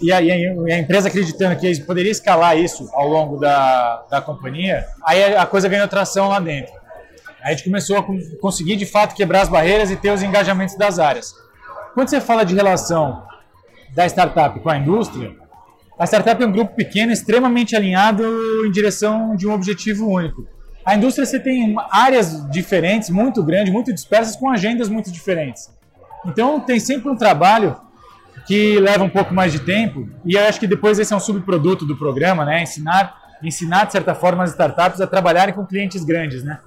e 0.01 0.11
a, 0.11 0.21
e 0.21 0.31
a, 0.73 0.79
empresa 0.79 1.07
acreditando 1.07 1.55
que 1.55 1.79
poderia 1.81 2.11
escalar 2.11 2.57
isso 2.57 2.89
ao 2.93 3.07
longo 3.07 3.37
da, 3.37 4.05
da 4.09 4.21
companhia, 4.21 4.85
aí 5.05 5.35
a 5.35 5.45
coisa 5.45 5.69
ganhou 5.69 5.87
tração 5.87 6.27
lá 6.27 6.39
dentro. 6.39 6.73
A 7.41 7.51
gente 7.51 7.63
começou 7.63 7.97
a 7.97 8.05
conseguir 8.39 8.75
de 8.75 8.85
fato 8.85 9.15
quebrar 9.15 9.41
as 9.41 9.49
barreiras 9.49 9.89
e 9.89 9.95
ter 9.95 10.11
os 10.11 10.21
engajamentos 10.21 10.75
das 10.75 10.99
áreas. 10.99 11.33
Quando 11.93 12.09
você 12.09 12.21
fala 12.21 12.43
de 12.43 12.53
relação 12.53 13.23
da 13.95 14.05
startup 14.05 14.59
com 14.59 14.69
a 14.69 14.77
indústria, 14.77 15.35
a 15.97 16.05
startup 16.05 16.41
é 16.41 16.45
um 16.45 16.51
grupo 16.51 16.75
pequeno 16.75 17.11
extremamente 17.11 17.75
alinhado 17.75 18.23
em 18.65 18.71
direção 18.71 19.35
de 19.35 19.47
um 19.47 19.53
objetivo 19.53 20.07
único. 20.07 20.45
A 20.85 20.95
indústria 20.95 21.25
você 21.25 21.39
tem 21.39 21.75
áreas 21.91 22.49
diferentes, 22.49 23.09
muito 23.09 23.43
grandes, 23.43 23.71
muito 23.71 23.93
dispersas, 23.93 24.35
com 24.35 24.49
agendas 24.49 24.89
muito 24.89 25.11
diferentes. 25.11 25.69
Então 26.25 26.59
tem 26.59 26.79
sempre 26.79 27.09
um 27.09 27.15
trabalho 27.15 27.79
que 28.47 28.79
leva 28.79 29.03
um 29.03 29.09
pouco 29.09 29.33
mais 29.33 29.51
de 29.51 29.59
tempo. 29.59 30.09
E 30.25 30.33
eu 30.33 30.43
acho 30.45 30.59
que 30.59 30.67
depois 30.67 30.97
esse 30.97 31.13
é 31.13 31.15
um 31.15 31.19
subproduto 31.19 31.85
do 31.85 31.95
programa, 31.95 32.43
né? 32.43 32.63
Ensinar, 32.63 33.15
ensinar 33.43 33.85
de 33.85 33.91
certa 33.91 34.15
forma 34.15 34.43
as 34.43 34.51
startups 34.51 34.99
a 34.99 35.07
trabalharem 35.07 35.53
com 35.53 35.65
clientes 35.65 36.03
grandes, 36.03 36.43
né? 36.43 36.59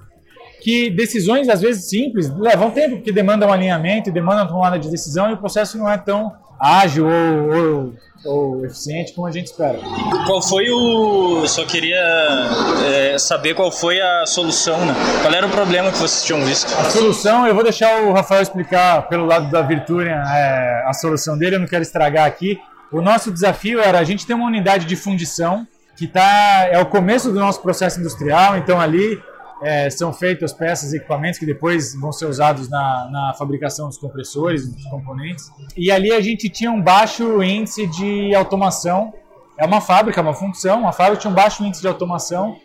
Que 0.61 0.89
decisões 0.89 1.49
às 1.49 1.61
vezes 1.61 1.89
simples 1.89 2.29
levam 2.37 2.71
tempo, 2.71 2.95
porque 2.95 3.11
demandam 3.11 3.51
alinhamento, 3.51 4.11
demandam 4.11 4.47
tomada 4.47 4.79
de 4.79 4.89
decisão 4.89 5.29
e 5.29 5.33
o 5.33 5.37
processo 5.37 5.77
não 5.77 5.89
é 5.89 5.97
tão 5.97 6.33
ágil 6.65 7.05
ou, 7.05 7.55
ou, 7.55 7.93
ou 8.25 8.65
eficiente 8.65 9.13
como 9.13 9.27
a 9.27 9.31
gente 9.31 9.47
espera. 9.47 9.77
Qual 10.25 10.41
foi 10.41 10.69
o. 10.69 11.47
Só 11.47 11.65
queria 11.65 12.01
é, 12.85 13.17
saber 13.17 13.53
qual 13.53 13.71
foi 13.71 14.01
a 14.01 14.25
solução, 14.25 14.85
né? 14.85 14.93
Qual 15.21 15.33
era 15.33 15.45
o 15.45 15.49
problema 15.49 15.91
que 15.91 15.97
vocês 15.97 16.25
tinham 16.25 16.43
visto? 16.43 16.73
A 16.73 16.85
solução, 16.85 17.45
eu 17.47 17.53
vou 17.53 17.63
deixar 17.63 18.03
o 18.03 18.13
Rafael 18.13 18.41
explicar 18.41 19.07
pelo 19.07 19.25
lado 19.25 19.49
da 19.51 19.61
Virturian 19.61 20.23
é, 20.27 20.83
a 20.87 20.93
solução 20.93 21.37
dele, 21.37 21.55
eu 21.55 21.59
não 21.59 21.67
quero 21.67 21.83
estragar 21.83 22.25
aqui. 22.25 22.59
O 22.91 23.01
nosso 23.01 23.31
desafio 23.31 23.79
era 23.79 23.99
a 23.99 24.03
gente 24.03 24.25
ter 24.25 24.33
uma 24.33 24.45
unidade 24.45 24.85
de 24.85 24.95
fundição 24.95 25.67
que 25.95 26.07
tá, 26.07 26.67
é 26.69 26.77
o 26.79 26.85
começo 26.85 27.31
do 27.31 27.39
nosso 27.39 27.61
processo 27.61 27.99
industrial, 27.99 28.57
então 28.57 28.79
ali 28.79 29.21
é, 29.61 29.89
são 29.89 30.11
feitas 30.11 30.51
peças 30.51 30.93
e 30.93 30.97
equipamentos 30.97 31.39
que 31.39 31.45
depois 31.45 31.95
vão 31.95 32.11
ser 32.11 32.25
usados 32.25 32.69
na, 32.69 33.09
na 33.11 33.33
fabricação 33.33 33.87
dos 33.87 33.97
compressores, 33.97 34.67
dos 34.67 34.85
componentes. 34.85 35.51
E 35.77 35.91
ali 35.91 36.11
a 36.11 36.21
gente 36.21 36.49
tinha 36.49 36.71
um 36.71 36.81
baixo 36.81 37.41
índice 37.41 37.87
de 37.87 38.35
automação. 38.35 39.13
É 39.57 39.65
uma 39.65 39.79
fábrica, 39.79 40.21
uma 40.21 40.33
função, 40.33 40.81
uma 40.81 40.91
fábrica 40.91 41.21
tinha 41.21 41.31
um 41.31 41.35
baixo 41.35 41.63
índice 41.63 41.81
de 41.81 41.87
automação. 41.87 42.57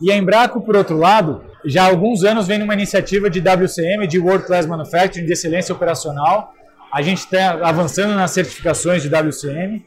E 0.00 0.12
a 0.12 0.16
Embraco, 0.16 0.60
por 0.60 0.76
outro 0.76 0.96
lado, 0.96 1.42
já 1.64 1.84
há 1.84 1.86
alguns 1.86 2.22
anos 2.22 2.46
vem 2.46 2.58
numa 2.58 2.74
iniciativa 2.74 3.30
de 3.30 3.40
WCM, 3.40 4.06
de 4.06 4.18
World 4.18 4.44
Class 4.44 4.66
Manufacturing, 4.66 5.24
de 5.24 5.32
excelência 5.32 5.74
operacional. 5.74 6.52
A 6.92 7.00
gente 7.00 7.18
está 7.18 7.66
avançando 7.66 8.14
nas 8.14 8.30
certificações 8.30 9.02
de 9.02 9.08
WCM. 9.08 9.84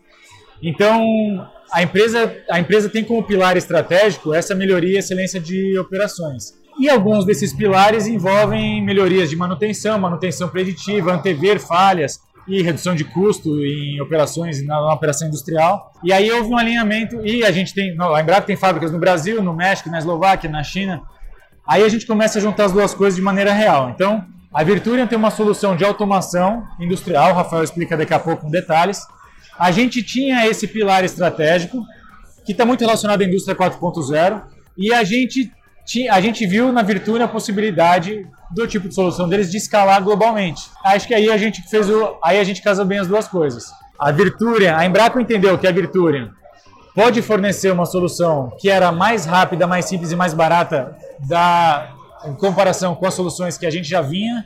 Então, 0.62 1.48
a 1.72 1.84
empresa, 1.84 2.36
a 2.50 2.60
empresa 2.60 2.90
tem 2.90 3.04
como 3.04 3.24
pilar 3.24 3.58
estratégico 3.58 4.34
essa 4.34 4.56
melhoria 4.56 4.96
e 4.96 4.98
excelência 4.98 5.40
de 5.40 5.78
operações. 5.78 6.54
E 6.80 6.90
alguns 6.90 7.26
desses 7.26 7.54
pilares 7.54 8.08
envolvem 8.08 8.84
melhorias 8.84 9.30
de 9.30 9.36
manutenção, 9.36 10.00
manutenção 10.00 10.48
preditiva, 10.48 11.14
antever 11.14 11.60
falhas 11.60 12.20
e 12.48 12.62
redução 12.62 12.96
de 12.96 13.04
custo 13.04 13.64
em 13.64 14.02
operações 14.02 14.66
na, 14.66 14.76
na 14.76 14.94
operação 14.94 15.28
industrial. 15.28 15.92
E 16.04 16.12
aí 16.12 16.32
houve 16.32 16.50
um 16.50 16.58
alinhamento 16.58 17.24
e 17.26 17.44
a 17.44 17.52
gente 17.52 17.74
tem, 17.74 17.96
a 18.00 18.22
Embraco 18.22 18.48
tem 18.48 18.56
fábricas 18.56 18.92
no 18.92 18.98
Brasil, 18.98 19.44
no 19.44 19.54
México, 19.54 19.90
na 19.90 20.00
Eslováquia, 20.00 20.50
na 20.50 20.64
China. 20.64 21.02
Aí 21.68 21.84
a 21.84 21.90
gente 21.90 22.08
começa 22.08 22.40
a 22.40 22.42
juntar 22.42 22.66
as 22.66 22.72
duas 22.72 22.94
coisas 22.94 23.16
de 23.16 23.22
maneira 23.22 23.54
real. 23.54 23.90
Então, 23.90 24.26
a 24.52 24.64
Virturian 24.64 25.06
tem 25.06 25.18
uma 25.18 25.30
solução 25.30 25.76
de 25.76 25.86
automação 25.86 26.64
industrial, 26.80 27.32
o 27.32 27.36
Rafael 27.36 27.64
explica 27.64 27.96
daqui 27.96 28.14
a 28.14 28.20
pouco 28.20 28.44
com 28.44 28.50
detalhes, 28.50 29.06
a 29.60 29.72
gente 29.72 30.02
tinha 30.02 30.48
esse 30.48 30.66
pilar 30.66 31.04
estratégico, 31.04 31.86
que 32.46 32.54
está 32.54 32.66
muito 32.66 32.80
relacionado 32.80 33.22
à 33.22 33.26
indústria 33.26 33.56
4.0, 33.56 34.42
e 34.78 34.94
a 34.94 35.04
gente, 35.04 35.52
a 36.10 36.22
gente 36.22 36.48
viu 36.48 36.72
na 36.72 36.82
Virtune 36.82 37.22
a 37.22 37.28
possibilidade 37.28 38.26
do 38.52 38.66
tipo 38.66 38.88
de 38.88 38.96
solução 38.96 39.28
deles 39.28 39.52
de 39.52 39.58
escalar 39.58 40.02
globalmente. 40.02 40.62
Acho 40.86 41.06
que 41.06 41.14
aí 41.14 41.30
a 41.30 41.38
gente 41.38 41.62
fez 41.70 41.90
o, 41.90 42.18
aí 42.24 42.40
a 42.40 42.44
gente 42.44 42.62
casou 42.62 42.86
bem 42.86 43.00
as 43.00 43.08
duas 43.08 43.28
coisas. 43.28 43.66
A 44.00 44.12
Virturian, 44.12 44.78
a 44.78 44.86
Embraco 44.86 45.20
entendeu 45.20 45.58
que 45.58 45.68
a 45.68 45.72
Virturian 45.72 46.32
pode 46.96 47.22
fornecer 47.22 47.72
uma 47.72 47.86
solução 47.86 48.56
que 48.58 48.70
era 48.70 48.94
mais 48.94 49.26
rápida, 49.26 49.68
mais 49.68 49.86
simples 49.86 50.12
e 50.12 50.16
mais 50.16 50.34
barata 50.34 50.96
da, 51.28 51.94
em 52.26 52.34
comparação 52.34 52.96
com 52.96 53.06
as 53.06 53.14
soluções 53.14 53.58
que 53.58 53.66
a 53.66 53.70
gente 53.70 53.90
já 53.90 54.02
vinha 54.02 54.46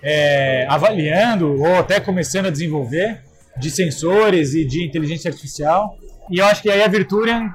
é, 0.00 0.66
avaliando 0.68 1.60
ou 1.60 1.76
até 1.76 1.98
começando 1.98 2.46
a 2.46 2.50
desenvolver 2.50 3.31
de 3.58 3.70
sensores 3.70 4.54
e 4.54 4.64
de 4.64 4.84
inteligência 4.84 5.28
artificial. 5.30 5.96
E 6.30 6.38
eu 6.38 6.46
acho 6.46 6.62
que 6.62 6.70
aí 6.70 6.82
a 6.82 6.88
Virturian 6.88 7.50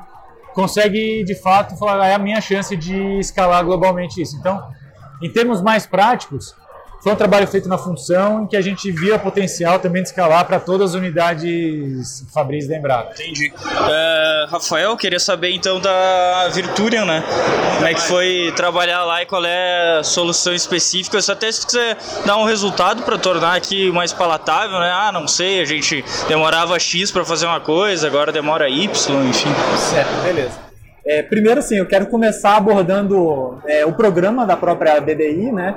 consegue, 0.54 1.24
de 1.24 1.36
fato, 1.36 1.78
falar, 1.78 2.04
ah, 2.04 2.08
é 2.08 2.16
a 2.16 2.20
minha 2.20 2.42
chance 2.42 2.76
de 2.76 3.20
escalar 3.20 3.64
globalmente 3.64 4.22
isso. 4.22 4.36
Então, 4.38 4.60
em 5.22 5.32
termos 5.32 5.62
mais 5.62 5.86
práticos, 5.86 6.56
foi 7.08 7.14
um 7.14 7.18
trabalho 7.18 7.48
feito 7.48 7.70
na 7.70 7.78
função 7.78 8.44
em 8.44 8.48
que 8.48 8.58
a 8.58 8.62
gente 8.62 8.92
via 8.92 9.18
potencial 9.18 9.80
também 9.80 10.02
de 10.02 10.10
escalar 10.10 10.44
para 10.46 10.60
todas 10.60 10.90
as 10.90 10.94
unidades 10.94 12.26
Fabris 12.34 12.68
da. 12.68 12.76
Entendi. 13.14 13.50
Uh, 13.56 14.52
Rafael, 14.52 14.98
queria 14.98 15.20
saber 15.20 15.52
então 15.52 15.80
da 15.80 16.50
Virturian, 16.54 17.06
né? 17.06 17.24
Como 17.76 17.88
é 17.88 17.94
que 17.94 18.02
foi 18.02 18.52
trabalhar 18.58 19.06
lá 19.06 19.22
e 19.22 19.26
qual 19.26 19.46
é 19.46 20.00
a 20.00 20.04
solução 20.04 20.54
específica? 20.54 21.22
Se 21.22 21.32
até 21.32 21.50
se 21.50 21.66
quiser 21.66 21.98
dar 22.26 22.36
um 22.36 22.44
resultado 22.44 23.02
para 23.04 23.18
tornar 23.18 23.56
aqui 23.56 23.90
mais 23.90 24.12
palatável, 24.12 24.78
né? 24.78 24.92
Ah, 24.92 25.10
não 25.14 25.30
sei, 25.30 25.62
a 25.62 25.66
gente 25.66 26.04
demorava 26.28 26.78
X 26.78 27.10
para 27.10 27.24
fazer 27.24 27.46
uma 27.46 27.62
coisa, 27.62 28.06
agora 28.06 28.34
demora 28.34 28.68
Y, 28.68 28.86
enfim. 29.30 29.50
Certo, 29.78 30.12
beleza. 30.24 30.60
É, 31.06 31.24
primeiro, 31.24 31.62
assim, 31.62 31.78
eu 31.78 31.86
quero 31.86 32.08
começar 32.08 32.58
abordando 32.58 33.62
é, 33.66 33.86
o 33.86 33.94
programa 33.94 34.46
da 34.46 34.58
própria 34.58 35.00
BDI, 35.00 35.54
né? 35.54 35.76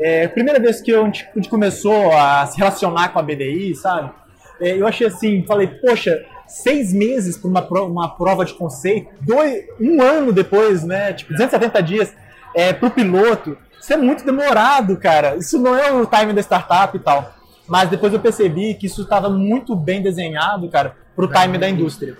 É, 0.00 0.26
primeira 0.28 0.58
vez 0.58 0.80
que 0.80 0.94
a 0.94 1.04
gente 1.04 1.48
começou 1.50 2.10
a 2.12 2.46
se 2.46 2.56
relacionar 2.56 3.10
com 3.10 3.18
a 3.18 3.22
BDI, 3.22 3.74
sabe? 3.74 4.10
É, 4.58 4.76
eu 4.76 4.86
achei 4.86 5.06
assim, 5.06 5.44
falei, 5.46 5.66
poxa, 5.66 6.24
seis 6.46 6.92
meses 6.92 7.36
para 7.36 7.48
uma, 7.48 7.62
prova, 7.62 7.90
uma 7.90 8.08
prova 8.08 8.44
de 8.44 8.54
conceito, 8.54 9.10
dois, 9.20 9.64
um 9.78 10.00
ano 10.00 10.32
depois, 10.32 10.82
né? 10.84 11.12
Tipo, 11.12 11.32
270 11.32 11.82
dias 11.82 12.14
é, 12.54 12.72
para 12.72 12.88
o 12.88 12.90
piloto. 12.90 13.58
Isso 13.78 13.92
é 13.92 13.96
muito 13.96 14.24
demorado, 14.24 14.96
cara. 14.96 15.36
Isso 15.36 15.58
não 15.58 15.76
é 15.76 15.92
o 15.92 16.06
time 16.06 16.32
da 16.32 16.40
startup 16.40 16.96
e 16.96 17.00
tal. 17.00 17.34
Mas 17.68 17.90
depois 17.90 18.12
eu 18.12 18.20
percebi 18.20 18.74
que 18.74 18.86
isso 18.86 19.02
estava 19.02 19.28
muito 19.28 19.76
bem 19.76 20.02
desenhado, 20.02 20.68
cara, 20.68 20.96
para 21.14 21.24
o 21.24 21.28
time 21.28 21.58
da 21.58 21.68
indústria. 21.68 22.16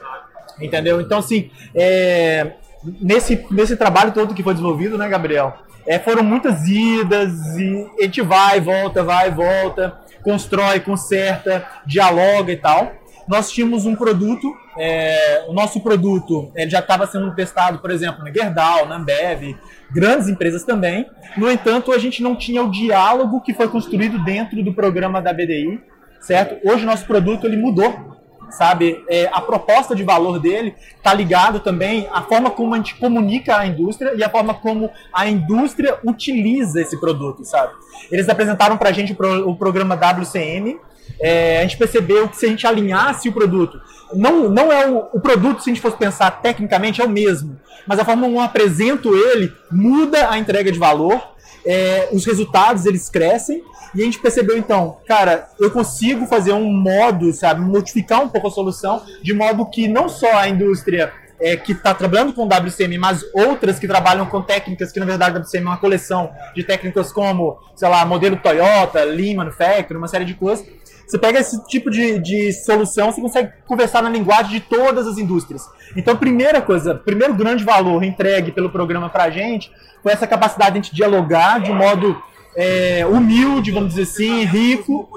Entendeu? 0.61 1.01
Então, 1.01 1.19
assim, 1.19 1.51
é, 1.75 2.53
nesse, 2.85 3.47
nesse 3.51 3.77
trabalho 3.77 4.13
todo 4.13 4.35
que 4.35 4.43
foi 4.43 4.53
desenvolvido, 4.53 4.99
né, 4.99 5.09
Gabriel? 5.09 5.57
É, 5.87 5.99
foram 5.99 6.23
muitas 6.23 6.67
idas 6.67 7.33
e 7.57 7.87
a 7.99 8.03
gente 8.03 8.23
vai, 8.23 8.61
volta, 8.61 9.03
vai, 9.03 9.31
volta, 9.31 9.99
constrói, 10.23 10.81
conserta, 10.81 11.67
dialoga 11.87 12.53
e 12.53 12.57
tal. 12.57 12.93
Nós 13.27 13.51
tínhamos 13.51 13.87
um 13.87 13.95
produto, 13.95 14.53
é, 14.77 15.45
o 15.49 15.53
nosso 15.53 15.81
produto 15.81 16.51
ele 16.57 16.71
já 16.71 16.81
estava 16.81 17.07
sendo 17.07 17.33
testado, 17.35 17.79
por 17.79 17.91
exemplo, 17.91 18.25
na 18.25 18.33
Gerdau, 18.33 18.87
na 18.87 18.97
Ambev, 18.97 19.57
grandes 19.91 20.29
empresas 20.29 20.65
também. 20.65 21.09
No 21.37 21.51
entanto, 21.51 21.93
a 21.93 21.99
gente 21.99 22.23
não 22.23 22.35
tinha 22.35 22.63
o 22.63 22.71
diálogo 22.71 23.41
que 23.41 23.55
foi 23.55 23.69
construído 23.69 24.23
dentro 24.25 24.63
do 24.65 24.75
programa 24.75 25.23
da 25.23 25.33
BDI, 25.33 25.81
certo? 26.21 26.59
Hoje 26.69 26.85
nosso 26.85 27.07
produto 27.07 27.47
ele 27.47 27.57
mudou 27.57 28.10
sabe? 28.51 29.05
É, 29.09 29.29
a 29.33 29.41
proposta 29.41 29.95
de 29.95 30.03
valor 30.03 30.39
dele 30.39 30.75
está 30.97 31.13
ligado 31.15 31.61
também 31.61 32.09
à 32.13 32.23
forma 32.23 32.51
como 32.51 32.75
a 32.75 32.77
gente 32.77 32.95
comunica 32.97 33.57
a 33.57 33.67
indústria 33.67 34.15
e 34.15 34.23
a 34.23 34.29
forma 34.29 34.55
como 34.55 34.91
a 35.13 35.29
indústria 35.29 35.99
utiliza 36.05 36.81
esse 36.81 36.99
produto, 36.99 37.45
sabe? 37.45 37.73
Eles 38.11 38.29
apresentaram 38.29 38.77
para 38.77 38.91
a 38.91 38.93
gente 38.93 39.13
o 39.13 39.57
programa 39.57 39.95
WCM. 39.97 40.79
É, 41.21 41.59
a 41.59 41.63
gente 41.63 41.77
percebeu 41.77 42.29
que 42.29 42.37
se 42.37 42.47
a 42.47 42.49
gente 42.49 42.67
alinhasse 42.67 43.29
o 43.29 43.33
produto, 43.33 43.81
não, 44.13 44.49
não 44.49 44.73
é 44.73 44.89
o, 44.89 45.09
o 45.13 45.21
produto, 45.21 45.63
se 45.63 45.71
a 45.71 45.75
gente 45.75 45.83
fosse 45.83 45.97
pensar 45.97 46.31
tecnicamente, 46.43 47.01
é 47.01 47.05
o 47.05 47.09
mesmo, 47.09 47.59
mas 47.87 47.99
a 47.99 48.05
forma 48.05 48.23
como 48.23 48.37
eu 48.37 48.41
apresento 48.41 49.15
ele 49.15 49.53
muda 49.71 50.31
a 50.31 50.39
entrega 50.39 50.71
de 50.71 50.79
valor, 50.79 51.21
é, 51.65 52.09
os 52.13 52.25
resultados 52.25 52.87
eles 52.87 53.09
crescem 53.09 53.63
e 53.95 54.03
a 54.03 54.05
gente 54.05 54.19
percebeu 54.19 54.57
então, 54.57 54.99
cara, 55.07 55.49
eu 55.59 55.71
consigo 55.71 56.27
fazer 56.27 56.53
um 56.53 56.73
modo, 56.73 57.33
sabe, 57.33 57.61
modificar 57.61 58.23
um 58.23 58.29
pouco 58.29 58.49
a 58.49 58.51
solução, 58.51 59.03
de 59.23 59.33
modo 59.33 59.67
que 59.67 59.89
não 59.89 60.09
só 60.09 60.33
a 60.37 60.49
indústria 60.49 61.13
é, 61.41 61.57
que 61.57 61.73
está 61.73 61.95
trabalhando 61.95 62.33
com 62.33 62.47
WCM, 62.47 62.99
mas 62.99 63.25
outras 63.35 63.79
que 63.79 63.89
trabalham 63.89 64.27
com 64.27 64.43
técnicas 64.43 64.93
que 64.93 65.01
na 65.01 65.07
verdade 65.07 65.37
a 65.37 65.41
WCM 65.41 65.67
é 65.67 65.69
uma 65.71 65.79
coleção 65.79 66.31
de 66.55 66.63
técnicas 66.63 67.11
como, 67.13 67.59
sei 67.75 67.89
lá, 67.89 68.05
modelo 68.05 68.37
Toyota, 68.37 69.03
Lean 69.05 69.37
Manufacturing, 69.37 69.99
uma 69.99 70.09
série 70.09 70.25
de 70.25 70.35
coisas. 70.35 70.67
Você 71.11 71.19
pega 71.19 71.41
esse 71.41 71.61
tipo 71.67 71.91
de, 71.91 72.21
de 72.21 72.53
solução, 72.53 73.11
você 73.11 73.21
consegue 73.21 73.53
conversar 73.67 74.01
na 74.01 74.09
linguagem 74.09 74.53
de 74.53 74.61
todas 74.61 75.09
as 75.09 75.19
indústrias. 75.19 75.69
Então, 75.97 76.17
primeira 76.17 76.63
coisa, 76.63 76.95
primeiro 76.95 77.35
grande 77.35 77.65
valor 77.65 78.05
entregue 78.05 78.53
pelo 78.53 78.71
programa 78.71 79.11
para 79.11 79.25
a 79.25 79.31
gente 79.31 79.73
foi 80.05 80.13
essa 80.13 80.25
capacidade 80.25 80.71
de 80.71 80.79
a 80.79 80.83
gente 80.83 80.95
dialogar 80.95 81.59
de 81.59 81.73
modo 81.73 82.17
é, 82.55 83.05
humilde, 83.05 83.73
vamos 83.73 83.89
dizer 83.89 84.03
assim, 84.03 84.45
rico. 84.45 85.09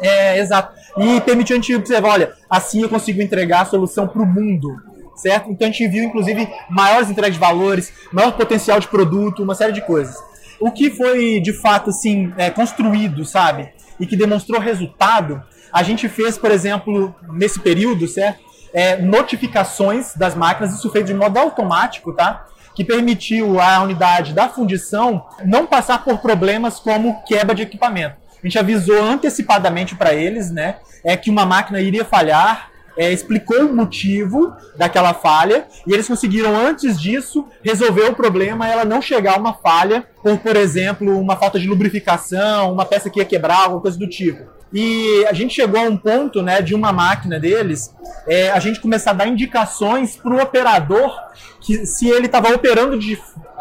É, 0.00 0.38
exato. 0.38 0.72
E 0.96 1.20
permitiu 1.22 1.56
a 1.56 1.58
gente 1.58 1.74
observar, 1.74 2.10
olha, 2.10 2.32
assim 2.48 2.82
eu 2.82 2.88
consigo 2.88 3.20
entregar 3.20 3.62
a 3.62 3.64
solução 3.64 4.06
para 4.06 4.22
o 4.22 4.26
mundo, 4.26 4.76
certo? 5.16 5.50
Então 5.50 5.66
a 5.66 5.70
gente 5.72 5.88
viu, 5.88 6.04
inclusive, 6.04 6.48
maiores 6.70 7.10
entregas 7.10 7.34
de 7.34 7.40
valores, 7.40 7.92
maior 8.12 8.36
potencial 8.36 8.78
de 8.78 8.86
produto, 8.86 9.42
uma 9.42 9.56
série 9.56 9.72
de 9.72 9.80
coisas. 9.80 10.14
O 10.60 10.70
que 10.70 10.90
foi, 10.90 11.40
de 11.40 11.52
fato, 11.52 11.90
assim, 11.90 12.32
é, 12.36 12.50
construído, 12.50 13.24
sabe? 13.24 13.76
E 13.98 14.06
que 14.06 14.16
demonstrou 14.16 14.60
resultado, 14.60 15.42
a 15.72 15.82
gente 15.82 16.08
fez, 16.08 16.38
por 16.38 16.50
exemplo, 16.50 17.14
nesse 17.32 17.60
período, 17.60 18.06
certo? 18.06 18.40
É, 18.72 18.96
notificações 18.96 20.14
das 20.14 20.34
máquinas, 20.34 20.74
isso 20.74 20.90
feito 20.90 21.06
de 21.06 21.14
modo 21.14 21.38
automático, 21.38 22.12
tá? 22.12 22.46
que 22.78 22.84
permitiu 22.84 23.60
à 23.60 23.82
unidade 23.82 24.32
da 24.32 24.48
fundição 24.48 25.26
não 25.44 25.66
passar 25.66 26.04
por 26.04 26.18
problemas 26.18 26.78
como 26.78 27.24
quebra 27.24 27.52
de 27.52 27.62
equipamento. 27.62 28.14
A 28.40 28.46
gente 28.46 28.56
avisou 28.56 29.02
antecipadamente 29.02 29.96
para 29.96 30.14
eles, 30.14 30.52
né? 30.52 30.76
É 31.02 31.16
que 31.16 31.28
uma 31.28 31.44
máquina 31.44 31.80
iria 31.80 32.04
falhar, 32.04 32.70
é, 32.98 33.12
explicou 33.12 33.60
o 33.66 33.74
motivo 33.74 34.52
daquela 34.76 35.14
falha 35.14 35.68
e 35.86 35.92
eles 35.94 36.08
conseguiram, 36.08 36.54
antes 36.56 37.00
disso, 37.00 37.46
resolver 37.62 38.02
o 38.02 38.14
problema 38.14 38.68
ela 38.68 38.84
não 38.84 39.00
chegar 39.00 39.36
a 39.36 39.38
uma 39.38 39.54
falha, 39.54 40.04
como, 40.16 40.36
por 40.36 40.56
exemplo, 40.56 41.16
uma 41.18 41.36
falta 41.36 41.60
de 41.60 41.68
lubrificação, 41.68 42.72
uma 42.72 42.84
peça 42.84 43.08
que 43.08 43.20
ia 43.20 43.24
quebrar, 43.24 43.62
alguma 43.62 43.80
coisa 43.80 43.96
do 43.96 44.08
tipo. 44.08 44.42
E 44.72 45.24
a 45.26 45.32
gente 45.32 45.54
chegou 45.54 45.80
a 45.80 45.84
um 45.84 45.96
ponto 45.96 46.42
né, 46.42 46.60
de 46.60 46.74
uma 46.74 46.92
máquina 46.92 47.38
deles, 47.38 47.94
é, 48.26 48.50
a 48.50 48.58
gente 48.58 48.80
começar 48.80 49.12
a 49.12 49.14
dar 49.14 49.28
indicações 49.28 50.16
para 50.16 50.34
o 50.34 50.42
operador 50.42 51.16
que, 51.60 51.86
se 51.86 52.08
ele 52.08 52.26
estava 52.26 52.52
operando 52.52 52.98
de, 52.98 53.16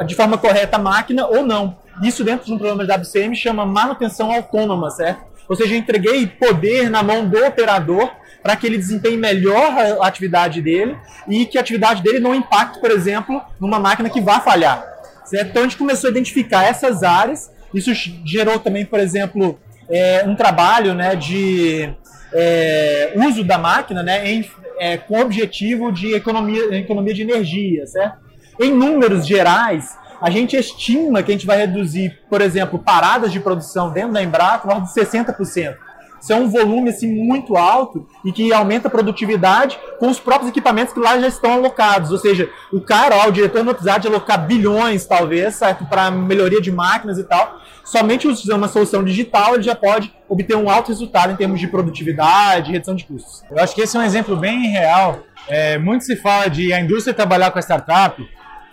de 0.05 0.15
forma 0.15 0.37
correta 0.37 0.77
a 0.77 0.81
máquina 0.81 1.27
ou 1.27 1.45
não. 1.45 1.77
Isso 2.01 2.23
dentro 2.23 2.47
de 2.47 2.53
um 2.53 2.57
programa 2.57 2.85
de 2.85 2.91
WCM 2.91 3.35
chama 3.35 3.65
manutenção 3.65 4.31
autônoma, 4.31 4.89
certo? 4.89 5.27
Ou 5.47 5.55
seja, 5.55 5.75
eu 5.75 5.79
entreguei 5.79 6.27
poder 6.27 6.89
na 6.89 7.01
mão 7.01 7.27
do 7.27 7.37
operador 7.45 8.11
para 8.41 8.55
que 8.55 8.65
ele 8.65 8.77
desempenhe 8.77 9.17
melhor 9.17 9.71
a 10.01 10.07
atividade 10.07 10.61
dele 10.61 10.95
e 11.27 11.45
que 11.45 11.57
a 11.57 11.61
atividade 11.61 12.01
dele 12.01 12.19
não 12.19 12.33
impacte, 12.33 12.79
por 12.79 12.91
exemplo, 12.91 13.41
numa 13.59 13.79
máquina 13.79 14.09
que 14.09 14.21
vá 14.21 14.39
falhar. 14.39 14.85
Certo? 15.25 15.49
Então 15.49 15.63
a 15.63 15.65
gente 15.65 15.77
começou 15.77 16.07
a 16.07 16.11
identificar 16.11 16.63
essas 16.63 17.03
áreas. 17.03 17.51
Isso 17.73 17.91
gerou 18.25 18.59
também, 18.59 18.85
por 18.85 18.99
exemplo, 18.99 19.59
é, 19.89 20.23
um 20.25 20.35
trabalho 20.35 20.93
né, 20.93 21.15
de 21.15 21.89
é, 22.33 23.13
uso 23.15 23.43
da 23.43 23.57
máquina 23.57 24.01
né, 24.01 24.29
em, 24.29 24.49
é, 24.79 24.97
com 24.97 25.15
o 25.15 25.21
objetivo 25.21 25.91
de 25.91 26.13
economia, 26.13 26.75
economia 26.77 27.13
de 27.13 27.21
energia. 27.21 27.85
Certo? 27.85 28.17
Em 28.59 28.71
números 28.71 29.27
gerais, 29.27 29.97
a 30.21 30.29
gente 30.29 30.55
estima 30.55 31.21
que 31.21 31.31
a 31.31 31.33
gente 31.33 31.45
vai 31.45 31.57
reduzir, 31.57 32.17
por 32.29 32.41
exemplo, 32.41 32.79
paradas 32.79 33.31
de 33.31 33.39
produção 33.39 33.91
dentro 33.91 34.13
da 34.13 34.23
Embraco, 34.23 34.67
de 34.67 34.89
60%. 34.89 35.75
Isso 36.19 36.33
é 36.33 36.35
um 36.35 36.49
volume 36.49 36.89
assim, 36.89 37.07
muito 37.07 37.55
alto 37.55 38.07
e 38.25 38.31
que 38.31 38.51
aumenta 38.51 38.87
a 38.87 38.91
produtividade 38.91 39.79
com 39.99 40.09
os 40.09 40.19
próprios 40.19 40.49
equipamentos 40.49 40.93
que 40.93 40.99
lá 40.99 41.19
já 41.19 41.27
estão 41.27 41.53
alocados. 41.53 42.11
Ou 42.11 42.17
seja, 42.17 42.49
o 42.71 42.81
cara, 42.81 43.15
ó, 43.17 43.27
o 43.27 43.31
diretor 43.31 43.63
não 43.63 43.73
precisar 43.73 43.97
de 43.99 44.07
alocar 44.07 44.45
bilhões, 44.45 45.05
talvez, 45.05 45.55
certo? 45.55 45.85
Para 45.85 46.11
melhoria 46.11 46.61
de 46.61 46.71
máquinas 46.71 47.17
e 47.17 47.23
tal. 47.23 47.59
Somente 47.83 48.27
usando 48.27 48.57
uma 48.57 48.67
solução 48.67 49.03
digital 49.03 49.55
ele 49.55 49.63
já 49.63 49.75
pode 49.75 50.13
obter 50.27 50.57
um 50.57 50.69
alto 50.69 50.89
resultado 50.89 51.31
em 51.31 51.35
termos 51.35 51.59
de 51.59 51.67
produtividade 51.67 52.71
redução 52.71 52.95
de 52.95 53.05
custos. 53.05 53.43
Eu 53.49 53.59
acho 53.59 53.73
que 53.73 53.81
esse 53.81 53.95
é 53.95 53.99
um 53.99 54.03
exemplo 54.03 54.35
bem 54.35 54.67
real. 54.67 55.19
É, 55.47 55.77
muito 55.77 56.03
se 56.03 56.15
fala 56.17 56.49
de 56.49 56.73
a 56.73 56.81
indústria 56.81 57.13
trabalhar 57.13 57.51
com 57.51 57.59
a 57.59 57.61
startup 57.61 58.21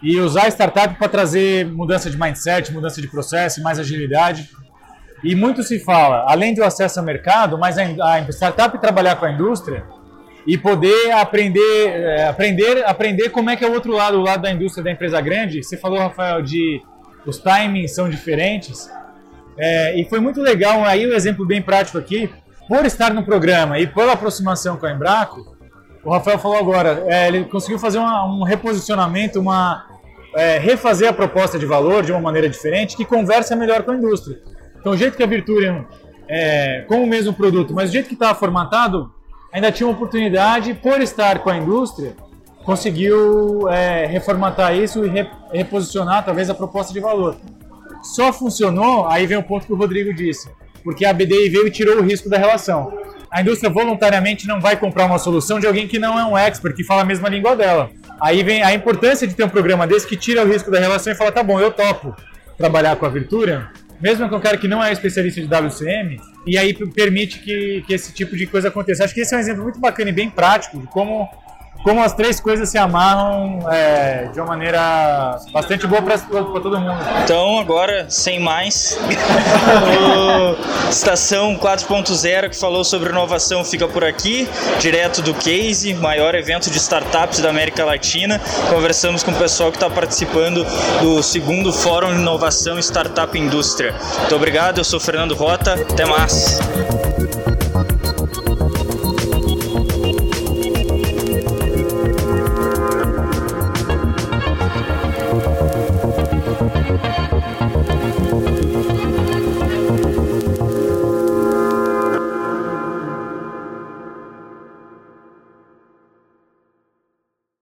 e 0.02 0.18
usar 0.18 0.44
a 0.44 0.48
startup 0.48 0.96
para 0.96 1.08
trazer 1.08 1.64
mudança 1.66 2.10
de 2.10 2.18
mindset, 2.18 2.72
mudança 2.72 3.00
de 3.00 3.08
processo, 3.08 3.62
mais 3.62 3.78
agilidade. 3.78 4.50
E 5.24 5.34
muito 5.34 5.62
se 5.62 5.78
fala, 5.80 6.24
além 6.28 6.54
do 6.54 6.62
acesso 6.62 7.00
ao 7.00 7.06
mercado, 7.06 7.56
mas 7.58 7.78
a 7.78 8.20
startup 8.30 8.78
trabalhar 8.78 9.16
com 9.16 9.24
a 9.24 9.32
indústria 9.32 9.84
e 10.46 10.58
poder 10.58 11.12
aprender, 11.12 11.88
é, 11.88 12.28
aprender, 12.28 12.84
aprender 12.84 13.30
como 13.30 13.48
é 13.48 13.56
que 13.56 13.64
é 13.64 13.68
o 13.68 13.72
outro 13.72 13.92
lado, 13.92 14.18
o 14.18 14.22
lado 14.22 14.42
da 14.42 14.52
indústria 14.52 14.84
da 14.84 14.90
empresa 14.90 15.18
grande. 15.22 15.62
Você 15.62 15.78
falou, 15.78 15.98
Rafael, 15.98 16.42
de 16.42 16.82
os 17.26 17.38
timings 17.38 17.94
são 17.94 18.08
diferentes. 18.08 18.90
É, 19.56 19.98
e 19.98 20.04
foi 20.04 20.20
muito 20.20 20.42
legal, 20.42 20.84
aí 20.84 21.06
o 21.06 21.10
um 21.10 21.14
exemplo 21.14 21.46
bem 21.46 21.62
prático 21.62 21.96
aqui, 21.96 22.30
por 22.68 22.84
estar 22.84 23.14
no 23.14 23.24
programa 23.24 23.78
e 23.78 23.86
pela 23.86 24.12
aproximação 24.12 24.76
com 24.76 24.84
a 24.84 24.92
Embraco, 24.92 25.56
o 26.04 26.10
Rafael 26.10 26.38
falou 26.38 26.58
agora, 26.58 27.04
é, 27.06 27.28
ele 27.28 27.44
conseguiu 27.44 27.78
fazer 27.78 27.98
uma, 27.98 28.26
um 28.26 28.42
reposicionamento, 28.42 29.40
uma 29.40 29.86
é, 30.34 30.58
refazer 30.58 31.08
a 31.08 31.12
proposta 31.12 31.58
de 31.58 31.64
valor 31.64 32.02
de 32.02 32.12
uma 32.12 32.20
maneira 32.20 32.48
diferente 32.48 32.96
que 32.96 33.04
conversa 33.04 33.56
melhor 33.56 33.82
com 33.84 33.92
a 33.92 33.96
indústria. 33.96 34.38
Então, 34.84 34.92
o 34.92 34.96
jeito 34.98 35.16
que 35.16 35.22
a 35.22 35.26
Virturian, 35.26 35.86
é, 36.28 36.84
com 36.86 37.02
o 37.02 37.06
mesmo 37.06 37.32
produto, 37.32 37.72
mas 37.72 37.88
o 37.88 37.92
jeito 37.94 38.06
que 38.06 38.12
estava 38.12 38.38
formatado, 38.38 39.10
ainda 39.50 39.72
tinha 39.72 39.86
uma 39.86 39.94
oportunidade, 39.94 40.74
por 40.74 41.00
estar 41.00 41.38
com 41.38 41.48
a 41.48 41.56
indústria, 41.56 42.14
conseguiu 42.66 43.66
é, 43.70 44.04
reformatar 44.04 44.76
isso 44.76 45.02
e 45.06 45.08
re, 45.08 45.26
reposicionar, 45.50 46.22
talvez, 46.22 46.50
a 46.50 46.54
proposta 46.54 46.92
de 46.92 47.00
valor. 47.00 47.34
Só 48.02 48.30
funcionou, 48.30 49.06
aí 49.06 49.26
vem 49.26 49.38
o 49.38 49.42
ponto 49.42 49.64
que 49.64 49.72
o 49.72 49.76
Rodrigo 49.76 50.12
disse, 50.12 50.50
porque 50.82 51.06
a 51.06 51.14
BDI 51.14 51.48
veio 51.48 51.66
e 51.66 51.70
tirou 51.70 52.00
o 52.00 52.02
risco 52.02 52.28
da 52.28 52.36
relação. 52.36 52.92
A 53.30 53.40
indústria 53.40 53.72
voluntariamente 53.72 54.46
não 54.46 54.60
vai 54.60 54.76
comprar 54.76 55.06
uma 55.06 55.18
solução 55.18 55.58
de 55.58 55.66
alguém 55.66 55.88
que 55.88 55.98
não 55.98 56.18
é 56.18 56.26
um 56.26 56.36
expert, 56.36 56.76
que 56.76 56.84
fala 56.84 57.00
a 57.00 57.06
mesma 57.06 57.30
língua 57.30 57.56
dela. 57.56 57.88
Aí 58.20 58.42
vem 58.42 58.62
a 58.62 58.74
importância 58.74 59.26
de 59.26 59.34
ter 59.34 59.44
um 59.44 59.48
programa 59.48 59.86
desse 59.86 60.06
que 60.06 60.14
tira 60.14 60.44
o 60.44 60.46
risco 60.46 60.70
da 60.70 60.78
relação 60.78 61.10
e 61.10 61.16
fala, 61.16 61.32
tá 61.32 61.42
bom, 61.42 61.58
eu 61.58 61.72
topo 61.72 62.14
trabalhar 62.58 62.96
com 62.96 63.06
a 63.06 63.08
Virturian, 63.08 63.66
mesmo 64.00 64.28
com 64.28 64.36
um 64.36 64.40
cara 64.40 64.56
que 64.56 64.68
não 64.68 64.82
é 64.82 64.92
especialista 64.92 65.40
de 65.40 65.46
WCM, 65.46 66.20
e 66.46 66.58
aí 66.58 66.74
permite 66.74 67.38
que, 67.38 67.82
que 67.86 67.94
esse 67.94 68.12
tipo 68.12 68.36
de 68.36 68.46
coisa 68.46 68.68
aconteça. 68.68 69.04
Acho 69.04 69.14
que 69.14 69.20
esse 69.20 69.34
é 69.34 69.36
um 69.36 69.40
exemplo 69.40 69.62
muito 69.62 69.80
bacana 69.80 70.10
e 70.10 70.12
bem 70.12 70.30
prático 70.30 70.78
de 70.78 70.86
como 70.88 71.28
como 71.84 72.02
as 72.02 72.14
três 72.14 72.40
coisas 72.40 72.70
se 72.70 72.78
amarram 72.78 73.60
é, 73.70 74.30
de 74.32 74.40
uma 74.40 74.48
maneira 74.48 75.38
bastante 75.52 75.86
boa 75.86 76.00
para 76.00 76.18
todo 76.18 76.80
mundo. 76.80 76.98
Então, 77.22 77.58
agora, 77.58 78.06
sem 78.08 78.40
mais, 78.40 78.98
o 80.88 80.90
Estação 80.90 81.56
4.0 81.56 82.48
que 82.48 82.56
falou 82.56 82.82
sobre 82.82 83.10
inovação 83.10 83.62
fica 83.62 83.86
por 83.86 84.02
aqui, 84.02 84.48
direto 84.80 85.20
do 85.20 85.34
Case, 85.34 85.92
maior 85.92 86.34
evento 86.34 86.70
de 86.70 86.78
startups 86.78 87.40
da 87.40 87.50
América 87.50 87.84
Latina. 87.84 88.40
Conversamos 88.70 89.22
com 89.22 89.32
o 89.32 89.34
pessoal 89.34 89.70
que 89.70 89.76
está 89.76 89.90
participando 89.90 90.64
do 91.02 91.22
segundo 91.22 91.70
Fórum 91.70 92.14
de 92.14 92.20
Inovação 92.20 92.78
Startup 92.78 93.38
Indústria. 93.38 93.94
Muito 94.20 94.34
obrigado, 94.34 94.78
eu 94.78 94.84
sou 94.84 94.98
Fernando 94.98 95.34
Rota, 95.34 95.74
até 95.74 96.06
mais. 96.06 96.58